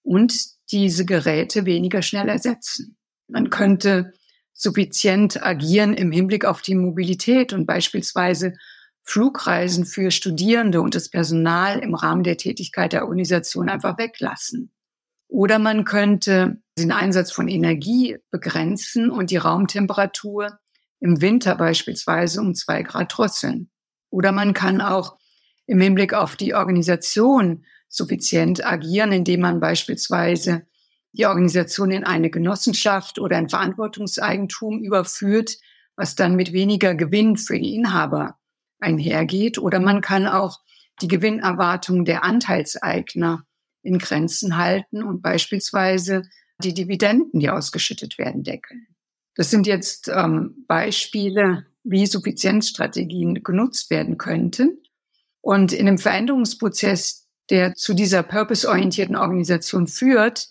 und 0.01 0.55
diese 0.71 1.06
Geräte 1.06 1.65
weniger 1.65 2.01
schnell 2.01 2.30
ersetzen. 2.30 2.97
Man 3.28 3.49
könnte 3.49 4.13
suffizient 4.54 5.43
agieren 5.43 5.93
im 5.93 6.12
Hinblick 6.12 6.45
auf 6.45 6.62
die 6.62 6.75
Mobilität 6.75 7.54
und 7.54 7.65
beispielsweise 7.65 8.54
Flugreisen 9.04 9.86
für 9.86 10.10
Studierende 10.10 10.82
und 10.82 10.95
das 10.95 11.10
Personal 11.10 11.80
im 11.80 11.93
Rahmen 11.93 12.23
der 12.23 12.38
Tätigkeit 12.38 12.93
der 12.93 13.04
Organisation 13.04 13.69
einfach 13.69 13.97
weglassen. 13.97 14.71
Oder 15.28 15.60
man 15.60 15.86
könnte 15.86 16.58
den 16.78 16.91
Einsatz 16.91 17.32
von 17.32 17.47
Energie 17.47 18.17
begrenzen 18.32 19.12
und 19.12 19.32
die 19.32 19.38
Raumtemperatur 19.38 20.58
im 20.99 21.21
Winter 21.21 21.56
beispielsweise 21.56 22.41
um 22.41 22.56
zwei 22.56 22.82
Grad 22.82 23.15
drosseln. 23.15 23.69
Oder 24.10 24.32
man 24.32 24.54
kann 24.54 24.82
auch 24.82 25.17
im 25.67 25.82
Hinblick 25.82 26.13
auf 26.13 26.36
die 26.36 26.54
Organisation 26.54 27.65
suffizient 27.88 28.65
agieren, 28.65 29.12
indem 29.12 29.41
man 29.41 29.60
beispielsweise 29.60 30.65
die 31.13 31.26
Organisation 31.26 31.91
in 31.91 32.04
eine 32.04 32.30
Genossenschaft 32.30 33.19
oder 33.19 33.38
ein 33.38 33.50
Verantwortungseigentum 33.50 34.84
überführt, 34.84 35.58
was 35.95 36.15
dann 36.15 36.36
mit 36.36 36.52
weniger 36.52 36.93
Gewinn 36.93 37.38
für 37.38 37.58
die 37.58 37.76
Inhaber 37.76 38.38
einhergeht. 38.80 39.58
Oder 39.58 39.80
man 39.80 40.02
kann 40.02 40.28
auch 40.28 40.60
die 41.02 41.08
Gewinnerwartung 41.08 42.06
der 42.06 42.24
Anteilseigner 42.24 43.45
in 43.82 44.00
Grenzen 44.00 44.58
halten 44.58 45.04
und 45.04 45.21
beispielsweise 45.21 46.24
die 46.60 46.74
Dividenden, 46.74 47.39
die 47.39 47.50
ausgeschüttet 47.50 48.17
werden, 48.17 48.43
deckeln. 48.43 48.88
Das 49.36 49.52
sind 49.52 49.67
jetzt 49.67 50.08
ähm, 50.08 50.65
Beispiele, 50.67 51.65
wie 51.84 52.06
Suffizienzstrategien 52.06 53.43
genutzt 53.43 53.89
werden 53.89 54.17
könnten. 54.17 54.82
Und 55.41 55.74
in 55.74 55.86
dem 55.86 55.98
Veränderungsprozess, 55.98 57.25
der 57.49 57.75
zu 57.75 57.93
dieser 57.93 58.23
purpose-orientierten 58.23 59.15
Organisation 59.15 59.88
führt, 59.88 60.47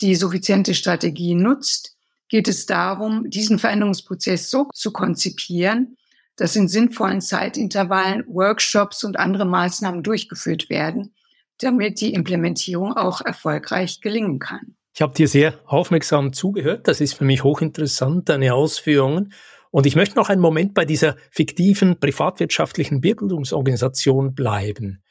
die 0.00 0.14
suffiziente 0.14 0.74
Strategie 0.74 1.34
nutzt, 1.34 1.96
geht 2.28 2.48
es 2.48 2.66
darum, 2.66 3.28
diesen 3.28 3.58
Veränderungsprozess 3.58 4.50
so 4.50 4.68
zu 4.72 4.92
konzipieren, 4.92 5.96
dass 6.36 6.56
in 6.56 6.68
sinnvollen 6.68 7.20
Zeitintervallen 7.20 8.24
Workshops 8.26 9.04
und 9.04 9.18
andere 9.18 9.44
Maßnahmen 9.44 10.02
durchgeführt 10.02 10.70
werden, 10.70 11.14
damit 11.58 12.00
die 12.00 12.14
Implementierung 12.14 12.94
auch 12.96 13.20
erfolgreich 13.20 14.00
gelingen 14.00 14.38
kann. 14.38 14.76
Ich 14.94 15.02
habe 15.02 15.14
dir 15.14 15.28
sehr 15.28 15.60
aufmerksam 15.66 16.32
zugehört. 16.32 16.88
Das 16.88 17.00
ist 17.00 17.14
für 17.14 17.24
mich 17.24 17.44
hochinteressant, 17.44 18.28
deine 18.28 18.54
Ausführungen. 18.54 19.32
Und 19.70 19.86
ich 19.86 19.96
möchte 19.96 20.16
noch 20.16 20.28
einen 20.28 20.40
Moment 20.40 20.74
bei 20.74 20.84
dieser 20.84 21.16
fiktiven 21.30 22.00
privatwirtschaftlichen 22.00 23.00
Bildungsorganisation 23.00 24.34
bleiben. 24.34 25.02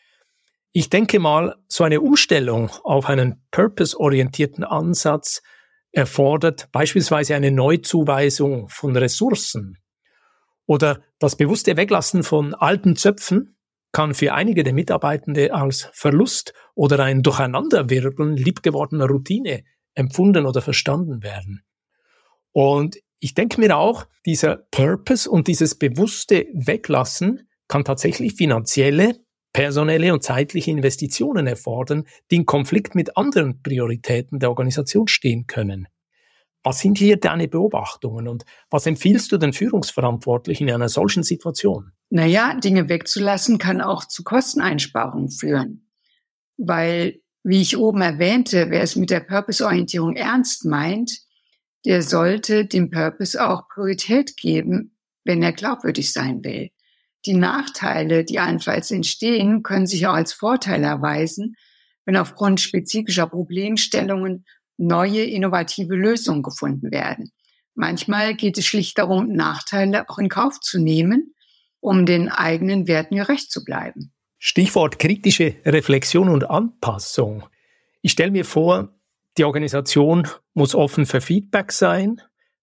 Ich 0.71 0.89
denke 0.89 1.19
mal, 1.19 1.55
so 1.67 1.83
eine 1.83 1.99
Umstellung 1.99 2.69
auf 2.83 3.09
einen 3.09 3.41
purpose-orientierten 3.51 4.63
Ansatz 4.63 5.41
erfordert 5.91 6.69
beispielsweise 6.71 7.35
eine 7.35 7.51
Neuzuweisung 7.51 8.69
von 8.69 8.95
Ressourcen. 8.95 9.79
Oder 10.67 11.01
das 11.17 11.35
bewusste 11.35 11.75
Weglassen 11.77 12.21
von 12.21 12.53
alten 12.53 12.95
Zöpfen 12.95 13.57
kann 13.91 14.13
für 14.13 14.33
einige 14.33 14.63
der 14.63 14.73
Mitarbeitende 14.73 15.53
als 15.53 15.89
Verlust 15.93 16.53
oder 16.75 17.03
ein 17.03 17.23
Durcheinanderwirbeln 17.23 18.37
liebgewordener 18.37 19.07
Routine 19.07 19.63
empfunden 19.95 20.45
oder 20.45 20.61
verstanden 20.61 21.23
werden. 21.23 21.63
Und 22.51 22.97
ich 23.19 23.33
denke 23.33 23.59
mir 23.59 23.75
auch, 23.75 24.05
dieser 24.27 24.57
Purpose 24.57 25.29
und 25.29 25.47
dieses 25.47 25.73
bewusste 25.73 26.45
Weglassen 26.53 27.49
kann 27.67 27.83
tatsächlich 27.83 28.35
finanzielle 28.35 29.15
personelle 29.53 30.13
und 30.13 30.23
zeitliche 30.23 30.71
Investitionen 30.71 31.47
erfordern, 31.47 32.05
die 32.31 32.37
in 32.37 32.45
Konflikt 32.45 32.95
mit 32.95 33.17
anderen 33.17 33.61
Prioritäten 33.61 34.39
der 34.39 34.49
Organisation 34.49 35.07
stehen 35.07 35.47
können. 35.47 35.87
Was 36.63 36.79
sind 36.79 36.97
hier 36.97 37.17
deine 37.17 37.47
Beobachtungen 37.47 38.27
und 38.27 38.43
was 38.69 38.85
empfiehlst 38.85 39.31
du 39.31 39.37
den 39.37 39.53
Führungsverantwortlichen 39.53 40.67
in 40.67 40.75
einer 40.75 40.89
solchen 40.89 41.23
Situation? 41.23 41.93
Naja, 42.09 42.55
Dinge 42.55 42.89
wegzulassen 42.89 43.57
kann 43.59 43.81
auch 43.81 44.05
zu 44.05 44.23
Kosteneinsparungen 44.23 45.31
führen. 45.31 45.89
Weil, 46.57 47.21
wie 47.43 47.61
ich 47.61 47.77
oben 47.77 48.01
erwähnte, 48.01 48.69
wer 48.69 48.81
es 48.81 48.97
mit 48.97 49.09
der 49.09 49.21
Purpose-Orientierung 49.21 50.17
ernst 50.17 50.65
meint, 50.65 51.21
der 51.85 52.01
sollte 52.01 52.65
dem 52.65 52.89
Purpose 52.89 53.41
auch 53.41 53.69
Priorität 53.69 54.35
geben, 54.35 54.97
wenn 55.23 55.41
er 55.41 55.53
glaubwürdig 55.53 56.11
sein 56.11 56.43
will. 56.43 56.71
Die 57.25 57.33
Nachteile, 57.33 58.23
die 58.23 58.39
allenfalls 58.39 58.91
entstehen, 58.91 59.63
können 59.63 59.87
sich 59.87 60.07
auch 60.07 60.13
als 60.13 60.33
Vorteil 60.33 60.83
erweisen, 60.83 61.55
wenn 62.05 62.15
aufgrund 62.17 62.61
spezifischer 62.61 63.27
Problemstellungen 63.27 64.45
neue 64.77 65.23
innovative 65.23 65.95
Lösungen 65.95 66.43
gefunden 66.43 66.91
werden. 66.91 67.31
Manchmal 67.75 68.35
geht 68.35 68.57
es 68.57 68.65
schlicht 68.65 68.97
darum, 68.97 69.31
Nachteile 69.33 70.09
auch 70.09 70.17
in 70.17 70.29
Kauf 70.29 70.59
zu 70.59 70.79
nehmen, 70.79 71.33
um 71.79 72.05
den 72.05 72.29
eigenen 72.29 72.87
Werten 72.87 73.15
gerecht 73.15 73.51
zu 73.51 73.63
bleiben. 73.63 74.11
Stichwort 74.37 74.99
kritische 74.99 75.55
Reflexion 75.65 76.29
und 76.29 76.49
Anpassung. 76.49 77.43
Ich 78.01 78.11
stelle 78.11 78.31
mir 78.31 78.45
vor, 78.45 78.97
die 79.37 79.43
Organisation 79.43 80.27
muss 80.53 80.75
offen 80.75 81.05
für 81.05 81.21
Feedback 81.21 81.71
sein 81.71 82.21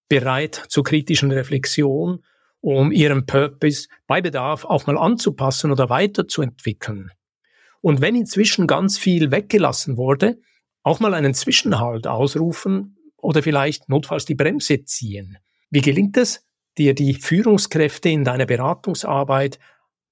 bereit 0.09 0.65
zur 0.69 0.85
kritischen 0.85 1.33
Reflexion, 1.33 2.25
um 2.61 2.93
ihren 2.93 3.27
Purpose 3.27 3.89
bei 4.07 4.21
Bedarf 4.21 4.65
auch 4.65 4.87
mal 4.87 4.99
anzupassen 4.99 5.71
oder 5.71 5.89
weiterzuentwickeln. 5.89 7.11
Und 7.81 8.01
wenn 8.01 8.17
inzwischen 8.17 8.67
ganz 8.67 8.99
viel 8.99 9.31
weggelassen 9.31 9.97
wurde, 9.97 10.39
auch 10.83 11.01
mal 11.01 11.15
einen 11.15 11.35
Zwischenhalt 11.35 12.07
ausrufen 12.07 12.97
oder 13.17 13.43
vielleicht 13.43 13.89
notfalls 13.89 14.25
die 14.25 14.37
Bremse 14.37 14.85
ziehen. 14.85 15.37
Wie 15.69 15.81
gelingt 15.81 16.17
es, 16.17 16.45
dir 16.79 16.95
die 16.95 17.15
Führungskräfte 17.15 18.09
in 18.09 18.23
deiner 18.23 18.47
Beratungsarbeit 18.47 19.59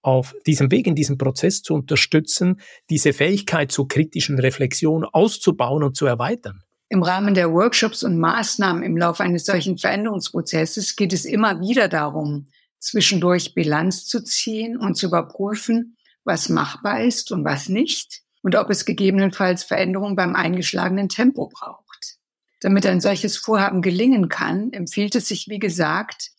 auf 0.02 0.34
diesem 0.46 0.72
Weg, 0.72 0.88
in 0.88 0.96
diesem 0.96 1.16
Prozess 1.16 1.62
zu 1.62 1.74
unterstützen, 1.74 2.60
diese 2.90 3.12
Fähigkeit 3.12 3.70
zur 3.70 3.86
kritischen 3.86 4.38
Reflexion 4.40 5.04
auszubauen 5.04 5.84
und 5.84 5.96
zu 5.96 6.06
erweitern? 6.06 6.63
Im 6.94 7.02
Rahmen 7.02 7.34
der 7.34 7.50
Workshops 7.50 8.04
und 8.04 8.20
Maßnahmen 8.20 8.84
im 8.84 8.96
Laufe 8.96 9.24
eines 9.24 9.44
solchen 9.46 9.78
Veränderungsprozesses 9.78 10.94
geht 10.94 11.12
es 11.12 11.24
immer 11.24 11.58
wieder 11.58 11.88
darum, 11.88 12.46
zwischendurch 12.78 13.52
Bilanz 13.52 14.06
zu 14.06 14.22
ziehen 14.22 14.76
und 14.76 14.94
zu 14.94 15.06
überprüfen, 15.06 15.96
was 16.22 16.48
machbar 16.48 17.02
ist 17.02 17.32
und 17.32 17.44
was 17.44 17.68
nicht 17.68 18.20
und 18.42 18.54
ob 18.54 18.70
es 18.70 18.84
gegebenenfalls 18.84 19.64
Veränderungen 19.64 20.14
beim 20.14 20.36
eingeschlagenen 20.36 21.08
Tempo 21.08 21.48
braucht. 21.48 22.18
Damit 22.60 22.86
ein 22.86 23.00
solches 23.00 23.36
Vorhaben 23.36 23.82
gelingen 23.82 24.28
kann, 24.28 24.72
empfiehlt 24.72 25.16
es 25.16 25.26
sich, 25.26 25.48
wie 25.48 25.58
gesagt, 25.58 26.30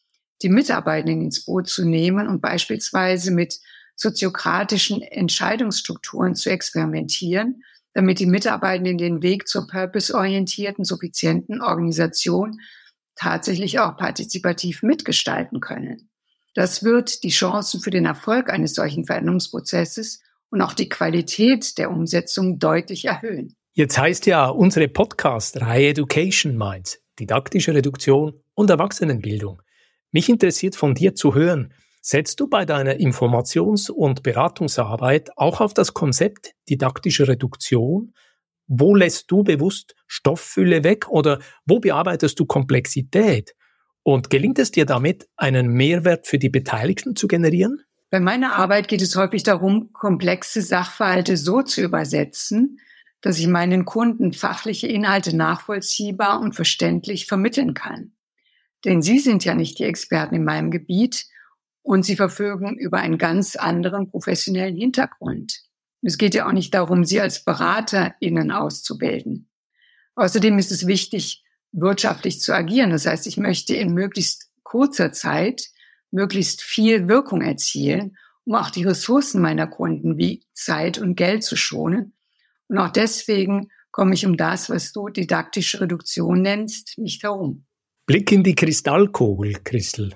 die 0.42 0.48
Mitarbeitenden 0.48 1.22
ins 1.22 1.44
Boot 1.44 1.68
zu 1.68 1.84
nehmen 1.84 2.30
und 2.30 2.40
beispielsweise 2.40 3.32
mit 3.32 3.60
soziokratischen 3.98 5.02
Entscheidungsstrukturen 5.02 6.34
zu 6.34 6.50
experimentieren, 6.50 7.62
damit 7.96 8.20
die 8.20 8.26
Mitarbeitenden 8.26 8.98
den 8.98 9.24
Weg 9.24 9.48
zur 9.48 9.68
purpose-orientierten, 9.68 10.84
suffizienten 10.84 11.62
Organisation 11.62 12.60
tatsächlich 13.16 13.80
auch 13.80 13.96
partizipativ 13.96 14.84
mitgestalten 14.84 15.62
können. 15.62 16.10
Das 16.54 16.84
wird 16.84 17.24
die 17.24 17.30
Chancen 17.30 17.80
für 17.80 17.92
den 17.92 18.06
Erfolg 18.06 18.50
eines 18.50 18.76
solchen 18.76 19.06
Veränderungsprozesses 19.06 20.22
und 20.50 20.62
auch 20.62 20.74
die 20.74 20.90
Qualität 20.90 21.78
der 21.78 21.90
Umsetzung 21.90 22.60
deutlich 22.60 23.06
erhöhen. 23.06 23.56
Jetzt 23.74 23.98
heißt 23.98 24.26
ja 24.26 24.48
unsere 24.48 24.90
Podcast-Reihe 24.90 25.90
Education 25.90 26.58
Minds, 26.58 27.00
didaktische 27.18 27.74
Reduktion 27.74 28.34
und 28.56 28.70
Erwachsenenbildung. 28.70 29.62
Mich 30.12 30.28
interessiert 30.28 30.76
von 30.76 30.96
dir 30.96 31.16
zu 31.16 31.34
hören, 31.34 31.74
setzt 32.06 32.40
du 32.40 32.48
bei 32.48 32.66
deiner 32.66 33.00
Informations- 33.00 33.90
und 33.90 34.22
Beratungsarbeit 34.22 35.32
auch 35.38 35.60
auf 35.60 35.74
das 35.74 35.96
Konzept 35.96 36.52
didaktische 36.70 37.28
Reduktion? 37.28 38.14
Wo 38.68 38.96
lässt 38.96 39.32
du 39.32 39.44
bewusst 39.44 39.96
Stofffülle 40.06 40.84
weg 40.84 41.10
oder 41.10 41.40
wo 41.66 41.80
bearbeitest 41.80 42.40
du 42.40 42.46
Komplexität? 42.46 43.56
Und 44.04 44.30
gelingt 44.30 44.60
es 44.60 44.70
dir 44.70 44.86
damit, 44.86 45.28
einen 45.36 45.70
Mehrwert 45.70 46.28
für 46.28 46.38
die 46.38 46.50
Beteiligten 46.50 47.16
zu 47.16 47.28
generieren? 47.28 47.82
Bei 48.12 48.20
meiner 48.20 48.56
Arbeit 48.56 48.88
geht 48.88 49.02
es 49.02 49.16
häufig 49.16 49.42
darum, 49.42 49.92
komplexe 49.92 50.62
Sachverhalte 50.62 51.38
so 51.38 51.64
zu 51.64 51.82
übersetzen, 51.82 52.80
dass 53.22 53.40
ich 53.40 53.48
meinen 53.48 53.84
Kunden 53.84 54.32
fachliche 54.32 54.86
Inhalte 54.86 55.36
nachvollziehbar 55.36 56.40
und 56.40 56.54
verständlich 56.54 57.26
vermitteln 57.26 57.74
kann. 57.74 58.12
Denn 58.86 59.02
Sie 59.02 59.18
sind 59.18 59.44
ja 59.44 59.56
nicht 59.56 59.80
die 59.80 59.86
Experten 59.86 60.36
in 60.36 60.44
meinem 60.44 60.70
Gebiet 60.70 61.26
und 61.86 62.04
Sie 62.04 62.16
verfügen 62.16 62.78
über 62.80 62.98
einen 62.98 63.20
ganz 63.20 63.56
anderen 63.56 64.10
professionellen 64.10 64.76
Hintergrund. 64.76 65.62
Es 66.02 66.18
geht 66.18 66.34
ja 66.34 66.48
auch 66.48 66.52
nicht 66.52 66.74
darum, 66.74 67.06
Sie 67.06 67.22
als 67.22 67.46
BeraterInnen 67.46 68.52
auszubilden. 68.52 69.50
Außerdem 70.16 70.58
ist 70.58 70.72
es 70.72 70.88
wichtig, 70.88 71.44
wirtschaftlich 71.72 72.42
zu 72.42 72.56
agieren. 72.56 72.90
Das 72.90 73.06
heißt, 73.06 73.28
ich 73.28 73.38
möchte 73.38 73.76
in 73.76 73.94
möglichst 73.94 74.50
kurzer 74.64 75.12
Zeit 75.12 75.70
möglichst 76.10 76.64
viel 76.64 77.08
Wirkung 77.08 77.42
erzielen, 77.42 78.18
um 78.46 78.56
auch 78.56 78.72
die 78.72 78.84
Ressourcen 78.84 79.40
meiner 79.40 79.68
Kunden 79.68 80.18
wie 80.18 80.44
Zeit 80.54 80.98
und 80.98 81.16
Geld 81.16 81.44
zu 81.44 81.56
schonen. 81.56 82.14
Und 82.68 82.80
auch 82.80 82.90
deswegen 82.90 83.70
komme 83.92 84.16
ich 84.16 84.26
um 84.26 84.38
das, 84.38 84.72
was 84.72 84.92
du 84.92 85.10
didaktische 85.10 85.82
Reduktion 85.82 86.42
nennst, 86.42 86.98
nicht 86.98 87.22
herum. 87.22 87.66
Blick 88.08 88.32
in 88.32 88.44
die 88.44 88.56
Kristallkugel, 88.56 89.54
Christel. 89.64 90.16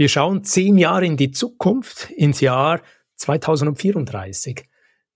Wir 0.00 0.08
schauen 0.08 0.44
zehn 0.44 0.78
Jahre 0.78 1.06
in 1.06 1.16
die 1.16 1.32
Zukunft, 1.32 2.08
ins 2.12 2.40
Jahr 2.40 2.82
2034. 3.16 4.64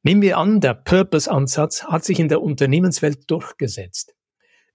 Nehmen 0.02 0.22
wir 0.22 0.38
an, 0.38 0.58
der 0.58 0.74
Purpose-Ansatz 0.74 1.84
hat 1.84 2.04
sich 2.04 2.18
in 2.18 2.28
der 2.28 2.42
Unternehmenswelt 2.42 3.30
durchgesetzt. 3.30 4.16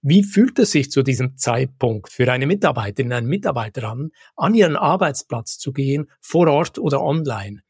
Wie 0.00 0.22
fühlt 0.22 0.58
es 0.60 0.70
sich 0.70 0.90
zu 0.90 1.02
diesem 1.02 1.36
Zeitpunkt 1.36 2.10
für 2.10 2.32
eine 2.32 2.46
Mitarbeiterin, 2.46 3.12
einen 3.12 3.26
Mitarbeiter 3.26 3.86
an, 3.86 4.08
an 4.34 4.54
ihren 4.54 4.76
Arbeitsplatz 4.76 5.58
zu 5.58 5.74
gehen, 5.74 6.10
vor 6.22 6.48
Ort 6.48 6.78
oder 6.78 7.02
online? 7.02 7.60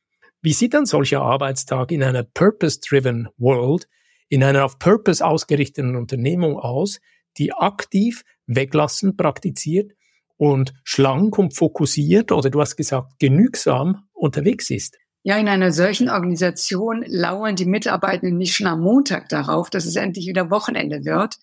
Wie 0.40 0.53
sieht 0.53 0.77
ein 0.77 0.87
solcher 0.87 1.22
Arbeitstag 1.22 1.90
in 1.90 2.05
einer 2.05 2.22
Purpose-driven 2.22 3.31
World, 3.37 3.88
in 4.29 4.44
einer 4.44 4.64
auf 4.64 4.79
Purpose 4.79 5.27
ausgerichteten 5.27 5.96
Unternehmung 5.96 6.57
aus, 6.57 7.01
die 7.37 7.53
aktiv 7.53 8.22
weglassen 8.46 9.16
praktiziert 9.16 9.97
und 10.38 10.72
schlank 10.85 11.37
und 11.37 11.55
fokussiert 11.55 12.33
oder 12.33 12.48
du 12.48 12.61
hast 12.61 12.77
gesagt 12.77 13.18
genügsam 13.18 14.09
unterwegs 14.14 14.70
ist. 14.70 14.96
Ja, 15.24 15.37
in 15.37 15.48
einer 15.48 15.72
solchen 15.72 16.09
Organisation 16.09 17.05
lauern 17.07 17.57
die 17.57 17.66
Mitarbeitenden 17.66 18.38
nicht 18.38 18.55
schon 18.55 18.68
am 18.68 18.81
Montag 18.81 19.29
darauf, 19.29 19.68
dass 19.68 19.85
es 19.85 19.96
endlich 19.96 20.27
wieder 20.27 20.51
Wochenende 20.51 21.05
wird. 21.05 21.37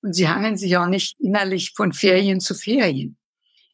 Und 0.00 0.14
sie 0.14 0.28
hangeln 0.28 0.56
sich 0.56 0.76
auch 0.76 0.86
nicht 0.86 1.16
innerlich 1.20 1.72
von 1.74 1.92
Ferien 1.92 2.40
zu 2.40 2.54
Ferien. 2.54 3.18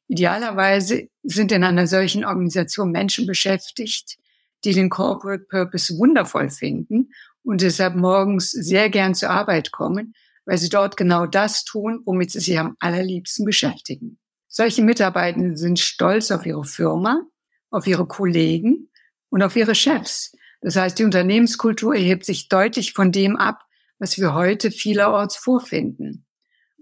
Idealerweise 0.08 1.08
sind 1.22 1.52
in 1.52 1.64
einer 1.64 1.86
solchen 1.86 2.24
Organisation 2.24 2.90
Menschen 2.90 3.26
beschäftigt, 3.26 4.18
die 4.64 4.72
den 4.72 4.90
Corporate 4.90 5.44
Purpose 5.48 5.96
wundervoll 5.98 6.50
finden 6.50 7.10
und 7.44 7.60
deshalb 7.60 7.94
morgens 7.94 8.50
sehr 8.50 8.88
gern 8.88 9.14
zur 9.14 9.30
Arbeit 9.30 9.70
kommen, 9.70 10.14
weil 10.44 10.58
sie 10.58 10.68
dort 10.68 10.96
genau 10.96 11.26
das 11.26 11.64
tun, 11.64 12.00
womit 12.04 12.30
sie 12.30 12.40
sich 12.40 12.58
am 12.58 12.76
allerliebsten 12.80 13.44
beschäftigen. 13.44 14.18
Solche 14.54 14.82
Mitarbeitenden 14.82 15.56
sind 15.56 15.80
stolz 15.80 16.30
auf 16.30 16.44
ihre 16.44 16.66
Firma, 16.66 17.22
auf 17.70 17.86
ihre 17.86 18.06
Kollegen 18.06 18.90
und 19.30 19.42
auf 19.42 19.56
ihre 19.56 19.74
Chefs. 19.74 20.36
Das 20.60 20.76
heißt, 20.76 20.98
die 20.98 21.04
Unternehmenskultur 21.04 21.94
erhebt 21.94 22.26
sich 22.26 22.50
deutlich 22.50 22.92
von 22.92 23.12
dem 23.12 23.36
ab, 23.36 23.60
was 23.98 24.18
wir 24.18 24.34
heute 24.34 24.70
vielerorts 24.70 25.36
vorfinden. 25.36 26.26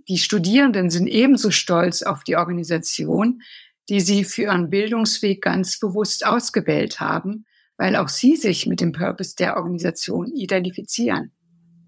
Die 0.09 0.19
Studierenden 0.19 0.91
sind 0.91 1.07
ebenso 1.07 1.53
stolz 1.53 2.03
auf 2.03 2.25
die 2.25 2.35
Organisation, 2.35 3.41
die 3.89 4.01
sie 4.01 4.25
für 4.25 4.43
ihren 4.43 4.69
Bildungsweg 4.69 5.41
ganz 5.41 5.79
bewusst 5.79 6.27
ausgewählt 6.27 6.99
haben, 6.99 7.47
weil 7.77 7.95
auch 7.95 8.09
sie 8.09 8.35
sich 8.35 8.67
mit 8.67 8.81
dem 8.81 8.91
Purpose 8.91 9.37
der 9.37 9.57
Organisation 9.57 10.27
identifizieren. 10.35 11.31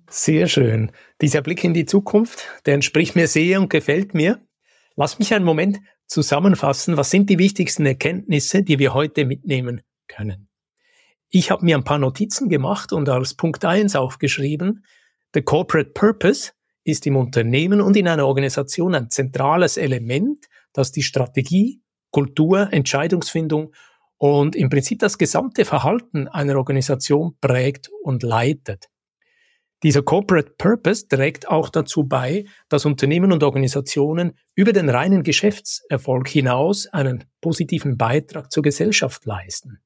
Sehr 0.08 0.46
schön. 0.46 0.92
Dieser 1.20 1.42
Blick 1.42 1.64
in 1.64 1.74
die 1.74 1.86
Zukunft, 1.86 2.46
der 2.66 2.74
entspricht 2.74 3.16
mir 3.16 3.26
sehr 3.26 3.60
und 3.60 3.68
gefällt 3.68 4.14
mir. 4.14 4.40
Lass 4.96 5.18
mich 5.18 5.34
einen 5.34 5.44
Moment 5.44 5.80
zusammenfassen. 6.06 6.96
Was 6.96 7.10
sind 7.10 7.30
die 7.30 7.38
wichtigsten 7.38 7.86
Erkenntnisse, 7.86 8.62
die 8.62 8.78
wir 8.78 8.94
heute 8.94 9.24
mitnehmen 9.24 9.82
können? 10.08 10.48
Ich 11.28 11.50
habe 11.50 11.64
mir 11.64 11.76
ein 11.76 11.84
paar 11.84 11.98
Notizen 11.98 12.48
gemacht 12.50 12.92
und 12.92 13.08
als 13.08 13.34
Punkt 13.34 13.64
eins 13.64 13.96
aufgeschrieben, 13.96 14.84
The 15.34 15.40
Corporate 15.40 15.90
Purpose 15.90 16.52
ist 16.84 17.06
im 17.06 17.16
Unternehmen 17.16 17.80
und 17.80 17.96
in 17.96 18.06
einer 18.06 18.26
Organisation 18.26 18.94
ein 18.94 19.08
zentrales 19.08 19.78
Element, 19.78 20.46
das 20.74 20.92
die 20.92 21.02
Strategie, 21.02 21.80
Kultur, 22.10 22.70
Entscheidungsfindung 22.70 23.72
und 24.18 24.54
im 24.54 24.68
Prinzip 24.68 24.98
das 24.98 25.16
gesamte 25.16 25.64
Verhalten 25.64 26.28
einer 26.28 26.56
Organisation 26.56 27.36
prägt 27.40 27.88
und 28.02 28.22
leitet. 28.22 28.91
Dieser 29.82 30.02
Corporate 30.02 30.54
Purpose 30.58 31.08
trägt 31.08 31.48
auch 31.48 31.68
dazu 31.68 32.04
bei, 32.04 32.44
dass 32.68 32.84
Unternehmen 32.84 33.32
und 33.32 33.42
Organisationen 33.42 34.38
über 34.54 34.72
den 34.72 34.88
reinen 34.88 35.24
Geschäftserfolg 35.24 36.28
hinaus 36.28 36.86
einen 36.86 37.24
positiven 37.40 37.96
Beitrag 37.96 38.52
zur 38.52 38.62
Gesellschaft 38.62 39.26
leisten. 39.26 39.78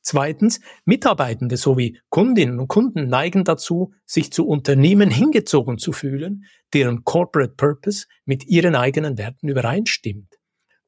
Zweitens, 0.00 0.60
Mitarbeitende 0.84 1.56
sowie 1.56 2.00
Kundinnen 2.08 2.60
und 2.60 2.68
Kunden 2.68 3.08
neigen 3.08 3.42
dazu, 3.42 3.92
sich 4.06 4.32
zu 4.32 4.46
Unternehmen 4.46 5.10
hingezogen 5.10 5.78
zu 5.78 5.92
fühlen, 5.92 6.44
deren 6.72 7.02
Corporate 7.02 7.54
Purpose 7.56 8.06
mit 8.24 8.46
ihren 8.46 8.76
eigenen 8.76 9.18
Werten 9.18 9.48
übereinstimmt. 9.48 10.38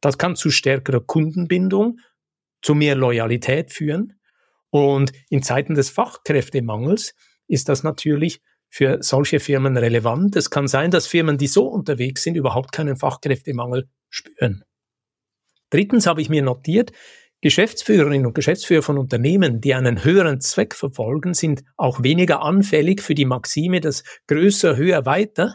Das 0.00 0.16
kann 0.16 0.36
zu 0.36 0.50
stärkerer 0.50 1.00
Kundenbindung, 1.00 1.98
zu 2.62 2.74
mehr 2.74 2.94
Loyalität 2.94 3.72
führen 3.72 4.14
und 4.70 5.12
in 5.28 5.42
Zeiten 5.42 5.74
des 5.74 5.90
Fachkräftemangels 5.90 7.14
ist 7.50 7.68
das 7.68 7.82
natürlich 7.82 8.40
für 8.68 9.02
solche 9.02 9.40
Firmen 9.40 9.76
relevant. 9.76 10.36
Es 10.36 10.50
kann 10.50 10.68
sein, 10.68 10.90
dass 10.90 11.06
Firmen, 11.06 11.36
die 11.36 11.48
so 11.48 11.66
unterwegs 11.66 12.22
sind, 12.22 12.36
überhaupt 12.36 12.72
keinen 12.72 12.96
Fachkräftemangel 12.96 13.88
spüren. 14.08 14.64
Drittens 15.70 16.06
habe 16.06 16.22
ich 16.22 16.28
mir 16.28 16.42
notiert, 16.42 16.92
Geschäftsführerinnen 17.42 18.26
und 18.26 18.34
Geschäftsführer 18.34 18.82
von 18.82 18.98
Unternehmen, 18.98 19.60
die 19.60 19.74
einen 19.74 20.04
höheren 20.04 20.40
Zweck 20.40 20.74
verfolgen, 20.74 21.34
sind 21.34 21.62
auch 21.76 22.02
weniger 22.02 22.42
anfällig 22.42 23.00
für 23.00 23.14
die 23.14 23.24
Maxime, 23.24 23.80
das 23.80 24.04
größer, 24.26 24.76
höher, 24.76 25.06
weiter, 25.06 25.54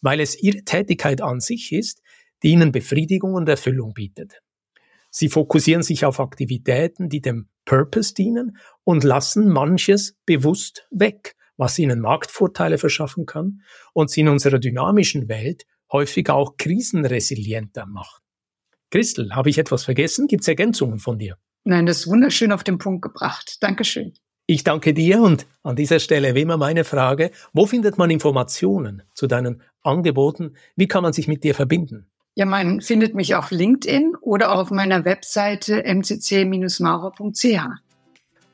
weil 0.00 0.20
es 0.20 0.40
ihre 0.42 0.64
Tätigkeit 0.64 1.22
an 1.22 1.40
sich 1.40 1.72
ist, 1.72 2.02
die 2.42 2.50
ihnen 2.50 2.72
Befriedigung 2.72 3.34
und 3.34 3.48
Erfüllung 3.48 3.94
bietet. 3.94 4.40
Sie 5.10 5.28
fokussieren 5.28 5.82
sich 5.82 6.04
auf 6.04 6.20
Aktivitäten, 6.20 7.08
die 7.08 7.20
dem 7.20 7.48
Purpose 7.64 8.14
dienen 8.14 8.56
und 8.84 9.04
lassen 9.04 9.48
manches 9.48 10.16
bewusst 10.24 10.86
weg, 10.90 11.36
was 11.56 11.78
ihnen 11.78 12.00
Marktvorteile 12.00 12.78
verschaffen 12.78 13.26
kann 13.26 13.62
und 13.92 14.10
sie 14.10 14.22
in 14.22 14.28
unserer 14.28 14.58
dynamischen 14.58 15.28
Welt 15.28 15.66
häufig 15.92 16.30
auch 16.30 16.56
krisenresilienter 16.56 17.86
macht. 17.86 18.22
Christel, 18.90 19.34
habe 19.34 19.50
ich 19.50 19.58
etwas 19.58 19.84
vergessen? 19.84 20.26
Gibt 20.26 20.42
es 20.42 20.48
Ergänzungen 20.48 20.98
von 20.98 21.18
dir? 21.18 21.36
Nein, 21.64 21.86
das 21.86 22.00
ist 22.00 22.06
wunderschön 22.06 22.52
auf 22.52 22.64
den 22.64 22.78
Punkt 22.78 23.02
gebracht. 23.02 23.58
Dankeschön. 23.60 24.14
Ich 24.46 24.64
danke 24.64 24.94
dir 24.94 25.20
und 25.22 25.46
an 25.62 25.76
dieser 25.76 26.00
Stelle 26.00 26.34
wie 26.34 26.40
immer 26.40 26.56
meine 26.56 26.82
Frage, 26.82 27.30
wo 27.52 27.66
findet 27.66 27.98
man 27.98 28.10
Informationen 28.10 29.02
zu 29.14 29.28
deinen 29.28 29.62
Angeboten? 29.82 30.56
Wie 30.74 30.88
kann 30.88 31.04
man 31.04 31.12
sich 31.12 31.28
mit 31.28 31.44
dir 31.44 31.54
verbinden? 31.54 32.09
Ja, 32.36 32.46
man 32.46 32.80
findet 32.80 33.14
mich 33.14 33.34
auf 33.34 33.50
LinkedIn 33.50 34.14
oder 34.20 34.52
auf 34.52 34.70
meiner 34.70 35.04
Webseite 35.04 35.82
mcc-maurer.ch. 35.84 37.44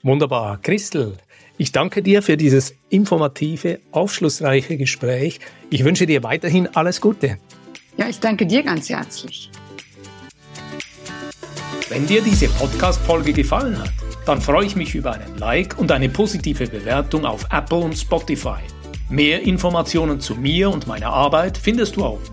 Wunderbar. 0.02 0.58
Christel, 0.62 1.16
ich 1.58 1.72
danke 1.72 2.02
dir 2.02 2.22
für 2.22 2.36
dieses 2.36 2.74
informative, 2.90 3.80
aufschlussreiche 3.92 4.76
Gespräch. 4.76 5.40
Ich 5.70 5.84
wünsche 5.84 6.06
dir 6.06 6.22
weiterhin 6.22 6.68
alles 6.74 7.00
Gute. 7.00 7.38
Ja, 7.96 8.08
ich 8.08 8.20
danke 8.20 8.46
dir 8.46 8.62
ganz 8.62 8.88
herzlich. 8.88 9.50
Wenn 11.88 12.06
dir 12.06 12.20
diese 12.22 12.48
Podcast-Folge 12.48 13.32
gefallen 13.32 13.78
hat, 13.78 13.92
dann 14.26 14.40
freue 14.40 14.66
ich 14.66 14.74
mich 14.74 14.94
über 14.94 15.12
einen 15.12 15.38
Like 15.38 15.78
und 15.78 15.92
eine 15.92 16.08
positive 16.08 16.66
Bewertung 16.66 17.24
auf 17.24 17.46
Apple 17.50 17.78
und 17.78 17.96
Spotify. 17.96 18.58
Mehr 19.08 19.42
Informationen 19.42 20.18
zu 20.18 20.34
mir 20.34 20.68
und 20.68 20.88
meiner 20.88 21.10
Arbeit 21.10 21.56
findest 21.56 21.94
du 21.94 22.04
auf 22.04 22.32